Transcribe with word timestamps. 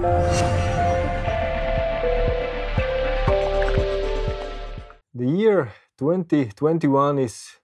The 0.00 0.06
year 5.16 5.72
2021 5.98 7.18
is 7.18 7.56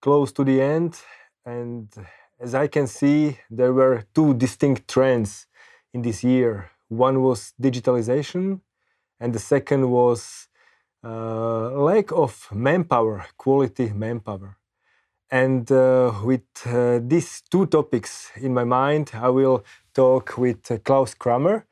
close 0.00 0.32
to 0.32 0.44
the 0.44 0.62
end, 0.62 0.98
and 1.44 1.92
as 2.40 2.54
I 2.54 2.68
can 2.68 2.86
see, 2.86 3.38
there 3.50 3.74
were 3.74 4.04
two 4.14 4.32
distinct 4.32 4.88
trends 4.88 5.46
in 5.92 6.00
this 6.00 6.24
year. 6.24 6.70
One 6.88 7.22
was 7.22 7.52
digitalization, 7.60 8.62
and 9.20 9.34
the 9.34 9.38
second 9.38 9.90
was 9.90 10.48
uh, 11.04 11.72
lack 11.72 12.12
of 12.12 12.48
manpower, 12.50 13.26
quality 13.36 13.92
manpower. 13.92 14.57
And 15.30 15.70
uh, 15.70 16.12
with 16.24 16.46
uh, 16.66 17.00
these 17.02 17.42
two 17.50 17.66
topics 17.66 18.30
in 18.36 18.54
my 18.54 18.64
mind, 18.64 19.10
I 19.14 19.28
will 19.28 19.64
talk 19.94 20.38
with 20.38 20.70
uh, 20.70 20.78
Klaus 20.78 21.14
Kramer. 21.14 21.66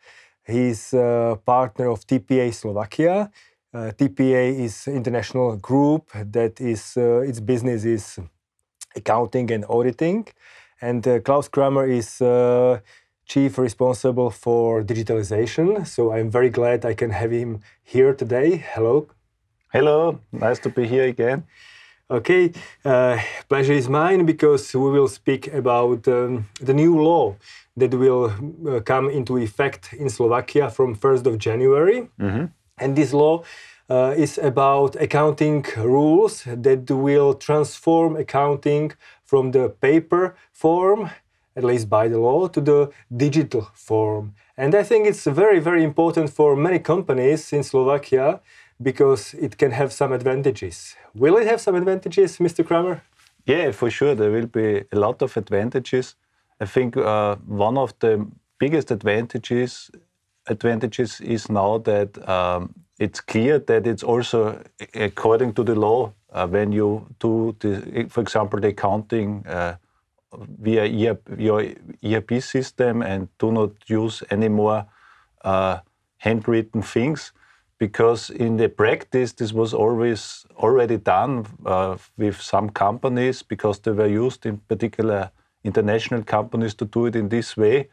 He's 0.47 0.93
a 0.93 1.39
partner 1.45 1.89
of 1.89 2.07
TPA 2.07 2.53
Slovakia. 2.53 3.31
Uh, 3.73 3.93
TPA 3.97 4.61
is 4.61 4.87
international 4.87 5.57
group 5.57 6.11
that 6.13 6.61
is 6.61 6.97
uh, 6.97 7.21
its 7.21 7.41
business 7.41 7.85
is 7.85 8.19
accounting 8.95 9.51
and 9.51 9.65
auditing, 9.69 10.27
and 10.81 11.07
uh, 11.07 11.21
Klaus 11.21 11.49
Kramer 11.49 11.87
is 11.87 12.23
chief 13.27 13.59
responsible 13.59 14.31
for 14.31 14.83
digitalization. 14.83 15.87
So 15.87 16.13
I'm 16.13 16.31
very 16.31 16.49
glad 16.49 16.85
I 16.85 16.95
can 16.95 17.11
have 17.11 17.33
him 17.33 17.61
here 17.83 18.15
today. 18.15 18.65
Hello. 18.75 19.09
Hello, 19.73 20.21
nice 20.33 20.61
to 20.61 20.71
be 20.71 20.87
here 20.87 21.05
again. 21.05 21.45
Okay, 22.09 22.53
uh, 22.85 23.19
pleasure 23.49 23.73
is 23.73 23.89
mine 23.89 24.27
because 24.27 24.73
we 24.73 24.91
will 24.91 25.09
speak 25.09 25.53
about 25.53 26.07
um, 26.07 26.47
the 26.61 26.73
new 26.73 27.03
law 27.03 27.35
that 27.77 27.93
will 27.95 28.33
uh, 28.69 28.81
come 28.81 29.11
into 29.11 29.37
effect 29.39 29.93
in 29.93 30.09
Slovakia 30.09 30.71
from 30.71 30.95
1st 30.95 31.27
of 31.27 31.39
January. 31.39 32.09
Mm-hmm. 32.21 32.45
And 32.79 32.95
this 32.95 33.13
law 33.13 33.43
uh, 33.91 34.15
is 34.17 34.39
about 34.39 34.95
accounting 34.97 35.65
rules 35.77 36.45
that 36.47 36.89
will 36.91 37.35
transform 37.35 38.15
accounting 38.15 38.93
from 39.25 39.51
the 39.51 39.71
paper 39.71 40.37
form 40.53 41.11
at 41.57 41.65
least 41.65 41.89
by 41.89 42.07
the 42.07 42.19
law, 42.19 42.47
to 42.49 42.61
the 42.61 42.91
digital 43.17 43.71
form. 43.75 44.35
And 44.57 44.75
I 44.75 44.83
think 44.83 45.07
it's 45.07 45.25
very, 45.25 45.59
very 45.59 45.83
important 45.83 46.31
for 46.31 46.55
many 46.55 46.79
companies 46.79 47.53
in 47.53 47.63
Slovakia 47.63 48.41
because 48.81 49.33
it 49.35 49.57
can 49.57 49.71
have 49.71 49.93
some 49.93 50.13
advantages. 50.13 50.95
Will 51.19 51.39
it 51.39 51.47
have 51.47 51.63
some 51.63 51.75
advantages, 51.77 52.37
Mr. 52.39 52.65
Kramer? 52.65 53.03
Yeah, 53.47 53.71
for 53.73 53.91
sure. 53.91 54.15
There 54.15 54.31
will 54.31 54.47
be 54.47 54.85
a 54.93 54.99
lot 54.99 55.23
of 55.23 55.37
advantages. 55.37 56.15
I 56.61 56.67
think 56.67 56.97
uh, 56.97 57.37
one 57.47 57.79
of 57.79 57.99
the 58.01 58.27
biggest 58.59 58.91
advantages 58.91 59.91
advantages 60.49 61.21
is 61.21 61.49
now 61.49 61.79
that 61.79 62.29
um, 62.29 62.73
it's 62.99 63.21
clear 63.21 63.59
that 63.59 63.87
it's 63.87 64.03
also 64.03 64.63
according 64.95 65.53
to 65.55 65.65
the 65.65 65.75
law 65.75 66.13
uh, 66.33 66.47
when 66.47 66.71
you 66.71 67.07
do, 67.19 67.57
the, 67.61 68.07
for 68.09 68.21
example, 68.21 68.61
the 68.61 68.69
accounting 68.69 69.45
uh, 69.47 69.77
via 70.61 70.87
your 71.37 71.65
ERP 72.05 72.41
system 72.41 73.03
and 73.03 73.29
do 73.39 73.51
not 73.51 73.71
use 73.87 74.23
any 74.31 74.49
more 74.49 74.87
uh, 75.45 75.79
handwritten 76.19 76.83
things 76.83 77.33
because 77.79 78.31
in 78.31 78.57
the 78.57 78.69
practice 78.69 79.33
this 79.33 79.53
was 79.53 79.75
always 79.75 80.47
already 80.57 80.97
done 80.97 81.47
uh, 81.65 81.97
with 82.17 82.41
some 82.41 82.71
companies 82.71 83.43
because 83.43 83.81
they 83.81 83.91
were 83.91 84.07
used 84.07 84.47
in 84.47 84.59
particular 84.69 85.31
international 85.65 86.23
companies 86.23 86.75
to 86.75 86.85
do 86.85 87.07
it 87.07 87.17
in 87.17 87.29
this 87.29 87.57
way. 87.57 87.89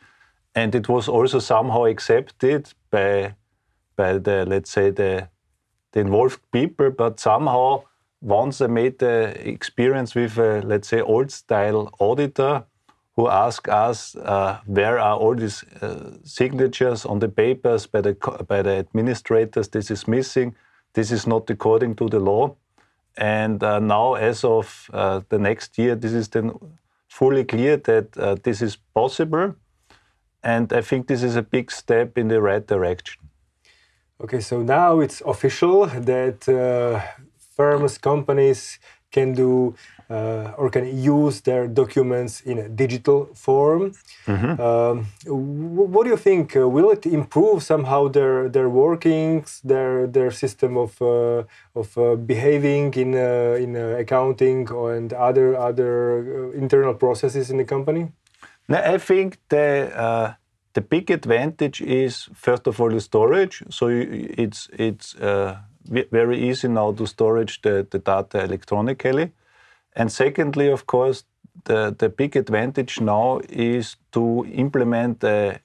And 0.56 0.76
it 0.76 0.88
was 0.88 1.08
also 1.08 1.40
somehow 1.40 1.86
accepted 1.86 2.74
by 2.90 3.36
by 3.96 4.18
the 4.18 4.46
let's 4.46 4.72
say 4.72 4.92
the 4.92 5.30
the 5.92 6.00
involved 6.00 6.40
people 6.52 6.90
but 6.92 7.20
somehow 7.20 7.84
once 8.24 8.62
I 8.62 8.68
made 8.68 9.00
the 9.00 9.36
experience 9.48 10.16
with 10.16 10.38
a, 10.38 10.62
let's 10.62 10.88
say, 10.88 11.02
old 11.02 11.30
style 11.30 11.90
auditor 12.00 12.64
who 13.16 13.28
ask 13.28 13.68
us 13.68 14.16
uh, 14.16 14.60
where 14.66 14.98
are 15.00 15.16
all 15.16 15.36
these 15.36 15.64
uh, 15.82 16.12
signatures 16.24 17.06
on 17.06 17.20
the 17.20 17.30
papers 17.30 17.86
by 17.86 18.02
the, 18.02 18.14
by 18.48 18.62
the 18.62 18.72
administrators, 18.78 19.68
this 19.68 19.92
is 19.92 20.08
missing, 20.08 20.56
this 20.94 21.12
is 21.12 21.28
not 21.28 21.50
according 21.50 21.96
to 21.96 22.10
the 22.10 22.20
law. 22.20 22.56
And 23.16 23.64
uh, 23.64 23.80
now, 23.80 24.16
as 24.16 24.44
of 24.44 24.90
uh, 24.92 25.22
the 25.30 25.38
next 25.38 25.78
year, 25.78 25.96
this 25.96 26.14
is 26.14 26.30
then 26.30 26.52
fully 27.08 27.44
clear 27.44 27.78
that 27.78 28.18
uh, 28.18 28.36
this 28.42 28.62
is 28.62 28.78
possible. 28.96 29.56
And 30.44 30.74
I 30.74 30.82
think 30.82 31.08
this 31.08 31.22
is 31.22 31.36
a 31.36 31.44
big 31.44 31.72
step 31.72 32.18
in 32.18 32.28
the 32.28 32.42
right 32.42 32.66
direction. 32.66 33.22
Okay, 34.22 34.40
so 34.40 34.64
now 34.64 35.00
it's 35.00 35.22
official 35.22 35.86
that 35.86 36.50
uh, 36.50 37.02
firms, 37.56 38.00
companies 38.00 38.80
can 39.12 39.34
do 39.34 39.76
uh, 40.10 40.52
or 40.58 40.70
can 40.70 40.86
use 40.98 41.42
their 41.42 41.68
documents 41.68 42.42
in 42.42 42.58
a 42.60 42.70
digital 42.70 43.30
form. 43.34 43.94
Mm-hmm. 44.26 44.62
Um, 44.62 45.06
what 45.94 46.04
do 46.04 46.10
you 46.10 46.18
think? 46.18 46.56
Uh, 46.56 46.68
will 46.68 46.92
it 46.92 47.06
improve 47.06 47.64
somehow 47.64 48.08
their 48.08 48.50
their 48.50 48.70
workings, 48.70 49.62
their 49.64 50.08
their 50.08 50.32
system 50.32 50.78
of 50.78 51.02
uh, 51.02 51.44
of 51.76 51.98
uh, 51.98 52.16
behaving 52.16 52.94
in 52.96 53.16
uh, 53.16 53.58
in 53.60 53.76
uh, 53.76 53.98
accounting 54.00 54.68
and 54.70 55.14
other 55.14 55.56
other 55.56 56.54
internal 56.54 56.94
processes 56.94 57.50
in 57.50 57.58
the 57.58 57.66
company? 57.66 58.12
No, 58.68 58.78
I 58.78 58.98
think 58.98 59.38
the 59.50 60.36
the 60.74 60.82
big 60.82 61.12
advantage 61.12 61.82
is 61.82 62.30
first 62.34 62.68
of 62.68 62.80
all 62.82 62.90
the 62.90 63.02
storage. 63.02 63.64
So 63.70 63.88
it's 63.90 64.70
it's 64.74 65.16
very 65.90 66.50
easy 66.50 66.68
now 66.68 66.94
to 66.94 67.06
storage 67.06 67.62
the, 67.62 67.86
the 67.90 68.00
data 68.00 68.44
electronically. 68.44 69.32
And 69.96 70.12
secondly, 70.12 70.70
of 70.70 70.86
course, 70.86 71.24
the, 71.66 71.96
the 71.98 72.10
big 72.10 72.36
advantage 72.36 73.00
now 73.00 73.42
is 73.50 73.96
to 74.12 74.46
implement 74.52 75.24
a 75.24 75.60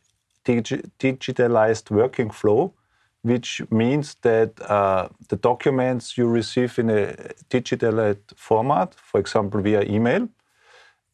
digi 0.44 0.90
digitalized 0.98 1.90
working 1.90 2.30
flow, 2.30 2.74
which 3.22 3.62
means 3.70 4.16
that 4.22 4.60
uh, 4.70 5.08
the 5.28 5.36
documents 5.36 6.16
you 6.16 6.28
receive 6.28 6.78
in 6.78 6.90
a 6.90 7.14
digitalized 7.50 8.34
format, 8.36 8.94
for 8.94 9.18
example, 9.20 9.60
via 9.60 9.82
email, 9.82 10.28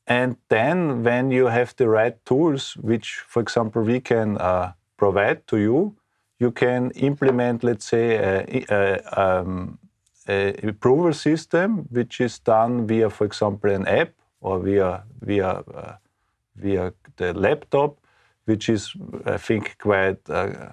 and 0.06 0.36
then 0.48 1.02
when 1.02 1.30
you 1.30 1.46
have 1.46 1.74
the 1.76 1.88
right 1.88 2.16
tools, 2.26 2.76
which, 2.76 3.22
for 3.26 3.40
example, 3.40 3.82
we 3.82 4.00
can 4.00 4.36
uh, 4.38 4.72
provide 4.98 5.46
to 5.46 5.56
you, 5.56 5.96
you 6.38 6.50
can 6.50 6.90
implement, 6.90 7.64
let's 7.64 7.86
say, 7.86 8.16
a, 8.16 8.64
a, 8.68 9.40
um, 9.40 9.78
a 10.28 10.54
approval 10.68 11.12
system, 11.12 11.86
which 11.90 12.20
is 12.20 12.38
done 12.38 12.86
via, 12.86 13.10
for 13.10 13.24
example, 13.24 13.70
an 13.70 13.86
app 13.86 14.10
or 14.40 14.58
via 14.58 15.02
via 15.20 15.48
uh, 15.48 15.96
via 16.56 16.92
the 17.16 17.32
laptop, 17.32 17.98
which 18.46 18.68
is, 18.68 18.94
I 19.26 19.38
think, 19.38 19.76
quite 19.78 20.30
uh, 20.30 20.68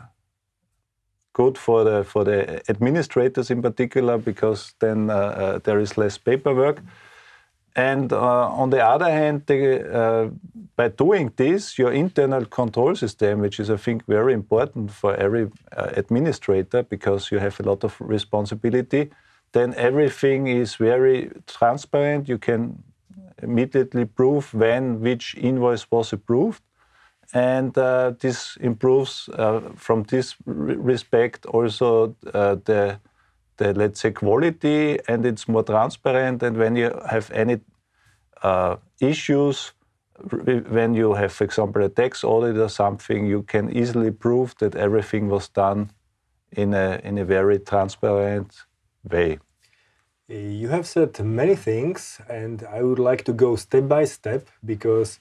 good 1.34 1.58
for 1.58 1.84
the 1.84 2.04
for 2.04 2.24
the 2.24 2.62
administrators 2.70 3.52
in 3.52 3.62
particular, 3.62 4.18
because 4.18 4.74
then 4.80 5.10
uh, 5.10 5.60
there 5.64 5.80
is 5.80 5.98
less 5.98 6.18
paperwork. 6.18 6.82
And 7.74 8.12
on 8.12 8.70
the 8.70 8.84
other 8.86 9.10
hand, 9.10 9.44
the, 9.48 10.30
by 10.76 10.90
doing 10.90 11.32
this, 11.38 11.80
your 11.80 11.94
internal 11.94 12.46
control 12.46 12.96
system, 12.96 13.40
which 13.40 13.62
is, 13.62 13.70
I 13.70 13.78
think, 13.78 14.06
very 14.08 14.34
important 14.34 14.92
for 14.92 15.16
every 15.16 15.50
administrator 15.72 16.84
because 16.84 17.32
you 17.32 17.40
have 17.40 17.58
a 17.62 17.64
lot 17.64 17.86
of 17.86 17.96
responsibility, 18.02 19.10
then 19.54 19.74
everything 19.76 20.48
is 20.48 20.76
very 20.76 21.32
transparent. 21.48 22.30
You 22.30 22.38
can 22.38 22.84
immediately 23.42 24.06
prove 24.06 24.54
when 24.54 25.02
which 25.02 25.36
invoice 25.36 25.90
was 25.92 26.14
approved. 26.14 26.62
And 27.34 27.78
uh, 27.78 28.14
this 28.20 28.58
improves, 28.60 29.30
uh, 29.30 29.62
from 29.76 30.04
this 30.04 30.36
respect, 30.46 31.46
also 31.46 32.16
uh, 32.34 32.56
the 32.66 33.00
the 33.62 33.74
let's 33.74 34.00
say 34.02 34.12
quality 34.12 35.00
and 35.08 35.26
it's 35.26 35.48
more 35.48 35.64
transparent 35.64 36.42
and 36.44 36.58
when 36.58 36.76
you 36.76 36.90
have 37.10 37.30
any 37.32 37.60
uh, 38.42 38.76
issues 39.00 39.74
when 40.78 40.94
you 40.94 41.14
have 41.14 41.32
for 41.32 41.44
example 41.44 41.84
a 41.84 41.90
tax 41.90 42.24
audit 42.24 42.58
or 42.58 42.70
something 42.70 43.26
you 43.26 43.44
can 43.44 43.66
easily 43.76 44.12
prove 44.12 44.56
that 44.60 44.76
everything 44.76 45.30
was 45.30 45.48
done 45.50 45.92
in 46.52 46.74
a 46.74 47.00
in 47.04 47.18
a 47.18 47.26
very 47.26 47.60
transparent 47.60 48.50
way 49.12 49.40
you 50.32 50.70
have 50.70 50.88
said 50.88 51.20
many 51.20 51.56
things 51.56 52.20
and 52.30 52.64
i 52.72 52.82
would 52.82 53.00
like 53.00 53.24
to 53.24 53.34
go 53.34 53.56
step 53.56 53.88
by 53.88 54.06
step 54.06 54.48
because 54.66 55.20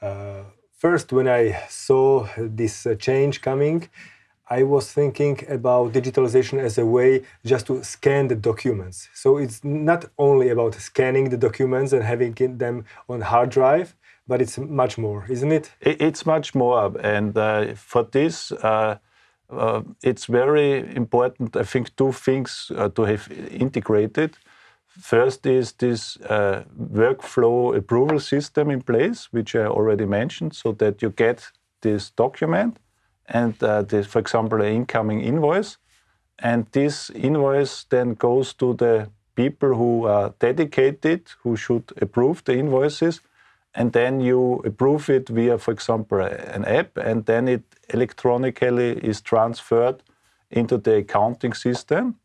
uh, 0.00 0.42
first 0.76 1.12
when 1.12 1.28
i 1.28 1.42
saw 1.68 2.26
this 2.36 2.86
uh, 2.86 2.94
change 2.94 3.40
coming 3.40 3.88
I 4.50 4.64
was 4.64 4.92
thinking 4.92 5.36
about 5.48 5.92
digitalization 5.92 6.58
as 6.58 6.76
a 6.76 6.84
way 6.84 7.22
just 7.46 7.66
to 7.68 7.82
scan 7.82 8.28
the 8.28 8.34
documents. 8.34 9.08
So 9.14 9.38
it's 9.38 9.64
not 9.64 10.04
only 10.18 10.50
about 10.50 10.74
scanning 10.74 11.30
the 11.30 11.38
documents 11.38 11.92
and 11.94 12.02
having 12.02 12.34
them 12.58 12.84
on 13.08 13.22
hard 13.22 13.48
drive, 13.48 13.94
but 14.26 14.42
it's 14.42 14.58
much 14.58 14.98
more, 14.98 15.24
isn't 15.28 15.52
it? 15.52 15.70
It's 15.80 16.26
much 16.26 16.54
more, 16.54 16.92
and 17.00 17.36
uh, 17.36 17.74
for 17.74 18.02
this, 18.04 18.52
uh, 18.52 18.98
uh, 19.50 19.82
it's 20.02 20.26
very 20.26 20.96
important. 20.96 21.56
I 21.56 21.64
think 21.64 21.94
two 21.96 22.12
things 22.12 22.70
uh, 22.76 22.88
to 22.90 23.02
have 23.02 23.30
integrated. 23.50 24.36
First 25.00 25.46
is 25.46 25.72
this 25.72 26.18
uh, 26.18 26.64
workflow 26.76 27.76
approval 27.76 28.20
system 28.20 28.70
in 28.70 28.82
place, 28.82 29.32
which 29.32 29.56
I 29.56 29.66
already 29.66 30.04
mentioned, 30.04 30.54
so 30.54 30.72
that 30.72 31.00
you 31.00 31.10
get 31.10 31.50
this 31.80 32.10
document 32.10 32.78
and 33.26 33.54
uh, 33.62 33.82
this, 33.82 34.06
for 34.06 34.18
example, 34.18 34.60
an 34.60 34.72
incoming 34.72 35.22
invoice, 35.22 35.78
and 36.38 36.66
this 36.72 37.10
invoice 37.10 37.84
then 37.84 38.14
goes 38.14 38.52
to 38.54 38.74
the 38.74 39.08
people 39.34 39.74
who 39.74 40.06
are 40.06 40.34
dedicated, 40.38 41.22
who 41.42 41.56
should 41.56 41.84
approve 42.02 42.44
the 42.44 42.58
invoices, 42.58 43.20
and 43.74 43.92
then 43.92 44.20
you 44.20 44.60
approve 44.66 45.08
it 45.08 45.28
via, 45.28 45.56
for 45.56 45.72
example, 45.72 46.20
an 46.20 46.64
app, 46.66 46.98
and 46.98 47.24
then 47.24 47.48
it 47.48 47.62
electronically 47.88 48.98
is 48.98 49.22
transferred 49.22 50.02
into 50.50 50.76
the 50.76 50.96
accounting 50.96 51.54
system. 51.54 52.16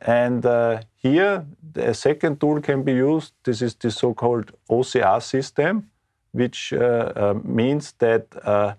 And 0.00 0.44
uh, 0.46 0.80
here, 0.96 1.44
a 1.76 1.94
second 1.94 2.40
tool 2.40 2.60
can 2.60 2.82
be 2.82 2.92
used. 2.92 3.32
This 3.44 3.62
is 3.62 3.74
the 3.74 3.90
so-called 3.90 4.52
OCR 4.70 5.22
system, 5.22 5.90
which 6.32 6.72
uh, 6.72 7.12
uh, 7.14 7.34
means 7.44 7.92
that 7.98 8.26
uh, 8.44 8.74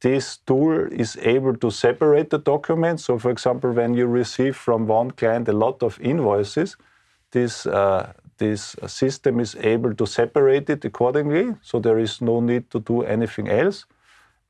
this 0.00 0.38
tool 0.38 0.88
is 0.90 1.16
able 1.22 1.56
to 1.56 1.70
separate 1.70 2.30
the 2.30 2.38
documents. 2.38 3.04
So, 3.04 3.18
for 3.18 3.30
example, 3.30 3.72
when 3.72 3.94
you 3.94 4.06
receive 4.06 4.56
from 4.56 4.86
one 4.86 5.10
client 5.10 5.48
a 5.48 5.52
lot 5.52 5.82
of 5.82 6.00
invoices, 6.00 6.76
this 7.30 7.66
uh, 7.66 8.12
this 8.38 8.74
system 8.86 9.38
is 9.40 9.54
able 9.56 9.94
to 9.94 10.06
separate 10.06 10.68
it 10.68 10.84
accordingly, 10.84 11.54
so 11.62 11.78
there 11.78 11.98
is 11.98 12.20
no 12.20 12.40
need 12.40 12.70
to 12.70 12.80
do 12.80 13.02
anything 13.02 13.48
else. 13.48 13.84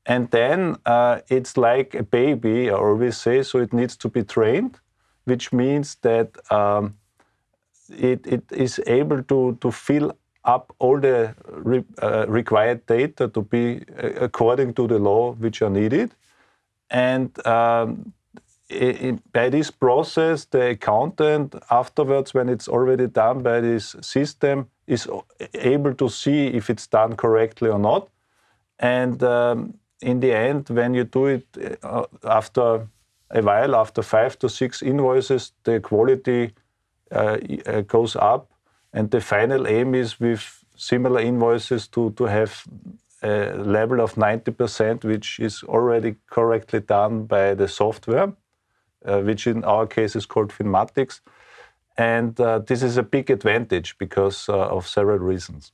And 0.05 0.31
then 0.31 0.77
uh, 0.85 1.19
it's 1.29 1.57
like 1.57 1.93
a 1.93 2.03
baby, 2.03 2.69
I 2.69 2.73
always 2.73 3.17
say, 3.17 3.43
so 3.43 3.59
it 3.59 3.71
needs 3.71 3.95
to 3.97 4.09
be 4.09 4.23
trained, 4.23 4.79
which 5.25 5.51
means 5.51 5.95
that 6.01 6.29
um, 6.51 6.95
it, 7.89 8.25
it 8.25 8.43
is 8.51 8.81
able 8.87 9.23
to, 9.23 9.57
to 9.61 9.71
fill 9.71 10.17
up 10.45 10.73
all 10.79 10.99
the 10.99 11.35
re, 11.47 11.83
uh, 12.01 12.25
required 12.27 12.85
data 12.85 13.27
to 13.29 13.41
be 13.41 13.83
uh, 14.01 14.09
according 14.21 14.73
to 14.73 14.87
the 14.87 14.99
law 14.99 15.31
which 15.33 15.61
are 15.61 15.69
needed. 15.69 16.13
And 16.89 17.45
um, 17.47 18.13
in, 18.69 19.21
by 19.31 19.49
this 19.49 19.71
process, 19.71 20.45
the 20.45 20.71
accountant 20.71 21.55
afterwards, 21.69 22.33
when 22.33 22.49
it's 22.49 22.67
already 22.67 23.07
done 23.07 23.41
by 23.41 23.61
this 23.61 23.95
system, 24.01 24.69
is 24.87 25.07
able 25.53 25.93
to 25.93 26.09
see 26.09 26.47
if 26.47 26.69
it's 26.69 26.87
done 26.87 27.15
correctly 27.15 27.69
or 27.69 27.79
not. 27.79 28.09
And 28.79 29.23
um, 29.23 29.75
in 30.01 30.19
the 30.19 30.33
end, 30.33 30.69
when 30.69 30.93
you 30.93 31.05
do 31.05 31.27
it 31.27 31.47
uh, 31.83 32.05
after 32.23 32.87
a 33.33 33.41
while, 33.41 33.75
after 33.75 34.01
five 34.01 34.37
to 34.39 34.49
six 34.49 34.81
invoices, 34.81 35.53
the 35.63 35.79
quality 35.79 36.53
uh, 37.11 37.37
uh 37.65 37.81
goes 37.81 38.15
up. 38.15 38.51
And 38.93 39.09
the 39.09 39.21
final 39.21 39.67
aim 39.67 39.95
is 39.95 40.19
with 40.19 40.63
similar 40.75 41.19
invoices 41.19 41.87
to, 41.89 42.13
have 42.25 42.63
a 43.23 43.55
level 43.57 44.01
of 44.01 44.15
90%, 44.15 45.03
which 45.03 45.39
is 45.39 45.63
already 45.63 46.15
correctly 46.29 46.79
done 46.79 47.25
by 47.25 47.55
the 47.55 47.67
software. 47.67 48.33
Uh, 49.05 49.19
which 49.19 49.47
in 49.47 49.65
our 49.65 49.85
case 49.85 50.15
is 50.15 50.25
called 50.25 50.49
Finmatics. 50.49 51.19
And 51.97 52.35
this 52.67 52.81
is 52.81 52.95
a 52.95 53.03
big 53.03 53.29
advantage 53.29 53.97
because 53.97 54.47
of 54.47 54.87
several 54.87 55.19
reasons. 55.19 55.73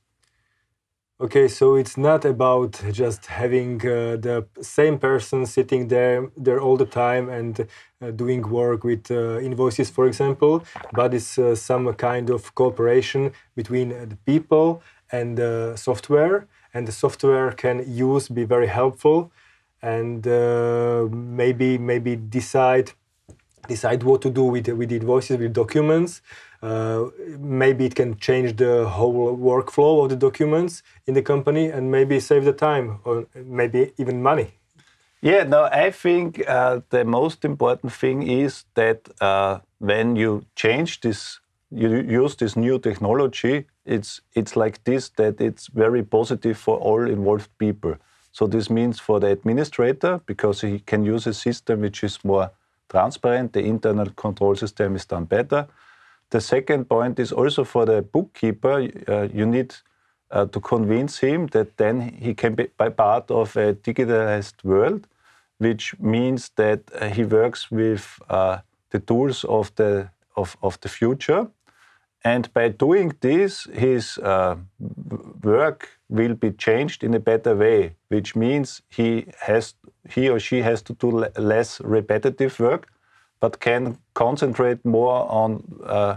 Okay, 1.22 1.48
so 1.48 1.74
it's 1.74 1.98
not 1.98 2.24
about 2.24 2.80
just 2.92 3.26
having 3.26 3.78
uh, 3.86 4.16
the 4.16 4.46
same 4.62 4.98
person 4.98 5.44
sitting 5.44 5.88
there 5.88 6.30
there 6.34 6.58
all 6.58 6.78
the 6.78 6.86
time 6.86 7.28
and 7.28 7.68
uh, 8.00 8.10
doing 8.12 8.40
work 8.48 8.84
with 8.84 9.10
uh, 9.10 9.38
invoices, 9.38 9.90
for 9.90 10.06
example, 10.06 10.64
but 10.94 11.12
it's 11.12 11.38
some 11.60 11.92
kind 11.94 12.30
of 12.30 12.54
cooperation 12.54 13.32
between 13.54 13.90
the 13.90 14.16
people 14.24 14.82
and 15.12 15.36
the 15.36 15.76
software, 15.76 16.46
and 16.72 16.88
the 16.88 16.92
software 16.92 17.52
can 17.52 17.84
use 17.86 18.30
be 18.30 18.44
very 18.44 18.68
helpful, 18.68 19.30
and 19.82 20.24
maybe 21.36 21.76
maybe 21.76 22.16
decide 22.16 22.92
decide 23.68 24.02
what 24.02 24.22
to 24.22 24.30
do 24.30 24.44
with, 24.44 24.68
with 24.68 24.90
invoices, 24.90 25.36
with 25.38 25.52
documents. 25.52 26.22
Uh, 26.62 27.08
maybe 27.38 27.86
it 27.86 27.94
can 27.94 28.18
change 28.18 28.56
the 28.56 28.86
whole 28.86 29.36
workflow 29.36 30.02
of 30.02 30.10
the 30.10 30.16
documents 30.16 30.82
in 31.06 31.14
the 31.14 31.22
company 31.22 31.70
and 31.70 31.90
maybe 31.90 32.20
save 32.20 32.44
the 32.44 32.52
time 32.52 32.98
or 33.04 33.26
maybe 33.34 33.92
even 33.96 34.22
money. 34.22 34.48
Yeah, 35.22 35.44
no, 35.44 35.64
I 35.64 35.90
think 35.90 36.42
uh, 36.48 36.80
the 36.90 37.04
most 37.04 37.44
important 37.44 37.92
thing 37.92 38.22
is 38.22 38.64
that 38.74 39.08
uh, 39.20 39.60
when 39.78 40.16
you 40.16 40.44
change 40.54 41.00
this, 41.00 41.40
you 41.70 41.88
use 41.88 42.36
this 42.36 42.56
new 42.56 42.78
technology, 42.78 43.66
it's, 43.84 44.20
it's 44.34 44.56
like 44.56 44.84
this 44.84 45.10
that 45.16 45.40
it's 45.40 45.66
very 45.68 46.02
positive 46.02 46.58
for 46.58 46.76
all 46.78 47.06
involved 47.06 47.48
people. 47.58 47.96
So 48.32 48.46
this 48.46 48.70
means 48.70 49.00
for 49.00 49.18
the 49.18 49.28
administrator, 49.28 50.20
because 50.26 50.60
he 50.60 50.80
can 50.80 51.04
use 51.04 51.26
a 51.26 51.34
system 51.34 51.80
which 51.80 52.04
is 52.04 52.24
more 52.24 52.50
transparent. 52.88 53.52
The 53.52 53.60
internal 53.60 54.10
control 54.10 54.54
system 54.56 54.94
is 54.96 55.06
done 55.06 55.24
better. 55.24 55.66
The 56.30 56.40
second 56.40 56.88
point 56.88 57.18
is 57.18 57.32
also 57.32 57.64
for 57.64 57.86
the 57.86 58.02
bookkeeper, 58.02 58.88
uh, 59.08 59.28
you 59.32 59.46
need 59.46 59.74
uh, 60.30 60.46
to 60.46 60.60
convince 60.60 61.18
him 61.18 61.48
that 61.48 61.76
then 61.76 62.00
he 62.00 62.34
can 62.34 62.54
be 62.54 62.68
part 62.96 63.30
of 63.30 63.56
a 63.56 63.74
digitalized 63.74 64.62
world, 64.62 65.08
which 65.58 65.98
means 65.98 66.50
that 66.56 66.80
uh, 66.94 67.08
he 67.08 67.24
works 67.24 67.70
with 67.70 68.20
the 68.28 68.98
tools 69.06 69.44
of 69.44 69.74
the, 69.74 70.10
of, 70.36 70.56
of 70.62 70.80
the 70.80 70.88
future. 70.88 71.48
And 72.22 72.52
by 72.52 72.68
doing 72.68 73.12
this, 73.20 73.64
his 73.72 74.18
uh, 74.18 74.56
work 75.42 75.88
will 76.08 76.34
be 76.34 76.50
changed 76.50 77.02
in 77.02 77.14
a 77.14 77.20
better 77.20 77.54
way, 77.56 77.96
which 78.08 78.36
means 78.36 78.82
he 78.88 79.26
has 79.40 79.74
he 80.08 80.28
or 80.28 80.40
she 80.40 80.62
has 80.62 80.82
to 80.82 80.92
do 80.94 81.26
less 81.36 81.80
repetitive 81.80 82.58
work, 82.58 82.88
but 83.40 83.60
can 83.60 83.98
concentrate 84.14 84.84
more 84.84 85.26
on 85.30 85.62
uh, 85.86 86.16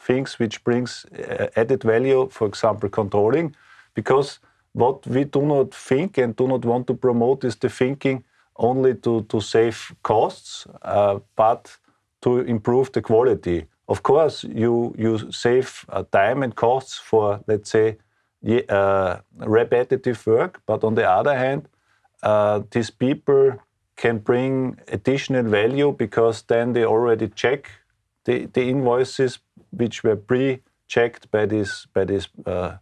things 0.00 0.38
which 0.38 0.64
brings 0.64 1.04
uh, 1.06 1.46
added 1.56 1.82
value, 1.82 2.28
for 2.30 2.46
example, 2.46 2.88
controlling, 2.88 3.54
because 3.94 4.38
what 4.72 5.06
we 5.06 5.24
do 5.24 5.42
not 5.42 5.74
think 5.74 6.18
and 6.18 6.36
do 6.36 6.46
not 6.46 6.64
want 6.64 6.86
to 6.86 6.94
promote 6.94 7.44
is 7.44 7.56
the 7.56 7.68
thinking 7.68 8.24
only 8.56 8.94
to, 8.94 9.22
to 9.22 9.40
save 9.40 9.94
costs, 10.02 10.66
uh, 10.82 11.18
but 11.36 11.76
to 12.20 12.40
improve 12.40 12.90
the 12.92 13.02
quality. 13.02 13.66
Of 13.88 14.02
course, 14.02 14.44
you, 14.44 14.94
you 14.98 15.32
save 15.32 15.84
uh, 15.88 16.04
time 16.12 16.42
and 16.42 16.54
costs 16.54 16.98
for, 16.98 17.40
let's 17.46 17.70
say, 17.70 17.98
uh, 18.68 19.16
repetitive 19.36 20.26
work, 20.26 20.60
but 20.66 20.84
on 20.84 20.94
the 20.94 21.08
other 21.08 21.36
hand, 21.36 21.68
uh, 22.22 22.62
these 22.70 22.90
people 22.90 23.54
can 23.98 24.18
bring 24.18 24.78
additional 24.88 25.42
value 25.42 25.92
because 25.92 26.42
then 26.42 26.72
they 26.72 26.84
already 26.84 27.28
check 27.28 27.70
the, 28.24 28.46
the 28.46 28.62
invoices 28.62 29.40
which 29.70 30.02
were 30.04 30.16
pre-checked 30.16 31.30
by 31.30 31.44
this 31.44 31.86
by 31.92 32.04
this 32.04 32.28
uh, 32.46 32.76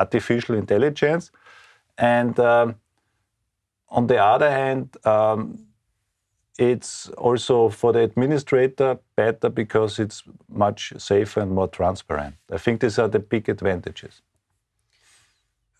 artificial 0.00 0.56
intelligence, 0.56 1.30
and 1.96 2.38
um, 2.40 2.74
on 3.88 4.06
the 4.08 4.18
other 4.18 4.50
hand, 4.50 4.96
um, 5.06 5.66
it's 6.58 7.08
also 7.10 7.68
for 7.68 7.92
the 7.92 8.00
administrator 8.00 8.98
better 9.16 9.48
because 9.48 9.98
it's 9.98 10.24
much 10.48 10.92
safer 10.98 11.40
and 11.40 11.52
more 11.52 11.68
transparent. 11.68 12.34
I 12.50 12.58
think 12.58 12.80
these 12.80 12.98
are 12.98 13.08
the 13.08 13.18
big 13.18 13.48
advantages. 13.48 14.22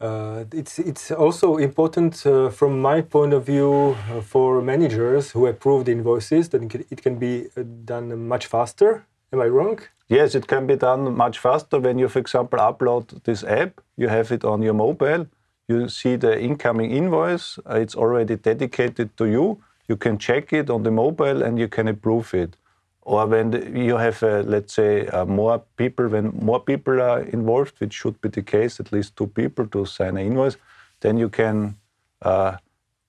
Uh, 0.04 0.44
it's 0.52 0.78
it's 0.78 1.10
also 1.10 1.56
important 1.56 2.26
uh, 2.26 2.50
from 2.50 2.72
my 2.82 3.00
point 3.00 3.32
of 3.32 3.46
view 3.46 3.96
uh, 4.10 4.20
for 4.20 4.60
managers 4.60 5.30
who 5.30 5.46
approve 5.46 5.86
the 5.86 5.92
invoices 5.92 6.48
that 6.50 6.60
it 6.90 7.00
can 7.02 7.18
be 7.18 7.46
uh, 7.56 7.62
done 7.84 8.06
much 8.28 8.44
faster. 8.46 9.06
Am 9.32 9.40
I 9.40 9.46
wrong? 9.46 9.78
Yes, 10.08 10.34
it 10.34 10.46
can 10.46 10.66
be 10.66 10.76
done 10.76 11.16
much 11.16 11.38
faster 11.38 11.80
when 11.80 11.98
you, 11.98 12.08
for 12.08 12.18
example, 12.18 12.58
upload 12.58 13.22
this 13.24 13.42
app. 13.44 13.80
You 13.96 14.08
have 14.08 14.30
it 14.30 14.44
on 14.44 14.60
your 14.60 14.74
mobile. 14.74 15.26
You 15.68 15.88
see 15.88 16.16
the 16.16 16.38
incoming 16.38 16.90
invoice. 16.90 17.58
Uh, 17.64 17.80
it's 17.84 17.96
already 17.96 18.36
dedicated 18.36 19.16
to 19.16 19.24
you. 19.24 19.62
You 19.88 19.96
can 19.96 20.18
check 20.18 20.52
it 20.52 20.68
on 20.68 20.82
the 20.82 20.90
mobile 20.90 21.42
and 21.42 21.58
you 21.58 21.68
can 21.68 21.88
approve 21.88 22.34
it 22.34 22.56
or 23.04 23.26
when 23.26 23.76
you 23.76 23.96
have, 23.96 24.22
uh, 24.22 24.42
let's 24.46 24.74
say, 24.74 25.06
uh, 25.08 25.26
more 25.26 25.62
people, 25.76 26.08
when 26.08 26.30
more 26.40 26.60
people 26.60 27.00
are 27.02 27.20
involved, 27.20 27.74
which 27.78 27.92
should 27.92 28.18
be 28.20 28.30
the 28.30 28.42
case, 28.42 28.80
at 28.80 28.92
least 28.92 29.14
two 29.16 29.26
people 29.26 29.66
to 29.68 29.84
sign 29.84 30.16
an 30.16 30.26
invoice, 30.26 30.56
then 31.00 31.18
you 31.18 31.28
can 31.28 31.76
uh, 32.22 32.56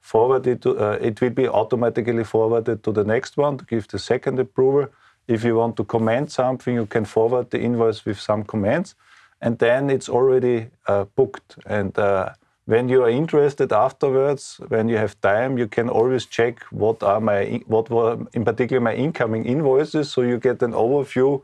forward 0.01 0.45
it 0.47 0.61
to, 0.61 0.77
uh, 0.77 0.97
it 1.01 1.21
will 1.21 1.29
be 1.29 1.47
automatically 1.47 2.25
forwarded 2.25 2.83
to 2.83 2.91
the 2.91 3.03
next 3.03 3.37
one 3.37 3.57
to 3.57 3.65
give 3.65 3.87
the 3.87 3.99
second 3.99 4.37
approval. 4.37 4.87
If 5.27 5.43
you 5.43 5.55
want 5.55 5.77
to 5.77 5.85
comment 5.85 6.29
something, 6.31 6.75
you 6.75 6.85
can 6.85 7.05
forward 7.05 7.49
the 7.49 7.59
invoice 7.59 8.03
with 8.05 8.19
some 8.19 8.43
comments, 8.43 8.95
and 9.41 9.57
then 9.59 9.89
it's 9.89 10.09
already 10.09 10.67
uh, 10.87 11.05
booked. 11.15 11.55
And 11.65 11.97
uh, 11.97 12.33
when 12.65 12.89
you 12.89 13.03
are 13.03 13.09
interested 13.09 13.71
afterwards, 13.71 14.59
when 14.69 14.89
you 14.89 14.97
have 14.97 15.19
time, 15.21 15.57
you 15.57 15.67
can 15.67 15.89
always 15.89 16.25
check 16.25 16.63
what 16.71 17.03
are 17.03 17.21
my 17.21 17.61
what 17.67 17.89
were 17.89 18.17
in 18.33 18.43
particular 18.43 18.81
my 18.81 18.95
incoming 18.95 19.45
invoices, 19.45 20.11
so 20.11 20.21
you 20.21 20.37
get 20.37 20.61
an 20.63 20.71
overview 20.71 21.41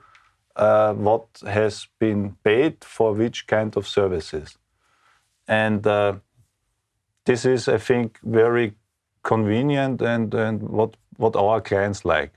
uh, 0.56 0.94
what 0.94 1.26
has 1.46 1.88
been 2.00 2.36
paid 2.44 2.84
for 2.84 3.14
which 3.14 3.48
kind 3.48 3.78
of 3.78 3.88
services, 3.88 4.58
and 5.48 5.86
uh, 5.86 6.14
this 7.26 7.46
is, 7.46 7.68
I 7.68 7.78
think, 7.78 8.20
very 8.24 8.74
convenient 9.24 10.02
and 10.02 10.34
and 10.34 10.64
what 10.64 10.98
what 11.18 11.36
our 11.36 11.62
clients 11.62 12.04
like. 12.04 12.34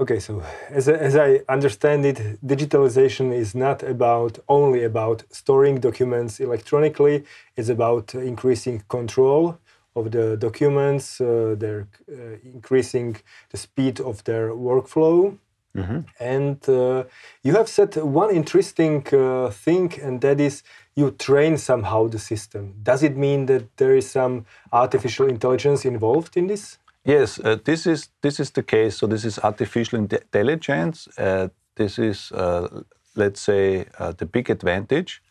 Okay, 0.00 0.18
so 0.18 0.42
as, 0.70 0.88
as 0.88 1.14
I 1.14 1.42
understand 1.46 2.06
it, 2.06 2.16
digitalization 2.42 3.34
is 3.34 3.54
not 3.54 3.82
about 3.82 4.38
only 4.48 4.82
about 4.82 5.24
storing 5.30 5.78
documents 5.78 6.40
electronically. 6.40 7.24
It's 7.54 7.68
about 7.68 8.14
increasing 8.14 8.82
control 8.88 9.58
of 9.94 10.10
the 10.10 10.38
documents, 10.38 11.20
uh, 11.20 11.54
they're 11.58 11.86
uh, 12.10 12.38
increasing 12.44 13.16
the 13.50 13.58
speed 13.58 14.00
of 14.00 14.24
their 14.24 14.54
workflow. 14.54 15.36
Mm 15.74 15.82
-hmm. 15.82 16.04
And 16.34 16.68
uh, 16.68 17.04
you 17.42 17.54
have 17.54 17.66
said 17.66 17.96
one 17.96 18.34
interesting 18.34 19.06
uh, 19.12 19.50
thing, 19.64 20.02
and 20.02 20.20
that 20.20 20.40
is 20.40 20.62
you 20.94 21.10
train 21.16 21.58
somehow 21.58 22.08
the 22.08 22.18
system. 22.18 22.74
Does 22.82 23.02
it 23.02 23.16
mean 23.16 23.46
that 23.46 23.62
there 23.76 23.96
is 23.96 24.10
some 24.10 24.44
artificial 24.70 25.28
intelligence 25.28 25.88
involved 25.88 26.36
in 26.36 26.46
this? 26.46 26.79
Yes, 27.04 27.38
uh, 27.40 27.56
this 27.64 27.86
is 27.86 28.08
this 28.22 28.38
is 28.40 28.50
the 28.50 28.62
case. 28.62 28.98
So 28.98 29.06
this 29.06 29.24
is 29.24 29.38
artificial 29.38 29.98
intelligence. 29.98 31.08
Uh, 31.18 31.48
this 31.76 31.98
is, 31.98 32.30
uh, 32.32 32.82
let's 33.16 33.40
say, 33.40 33.86
uh, 33.98 34.12
the 34.12 34.26
big 34.26 34.50
advantage 34.50 35.22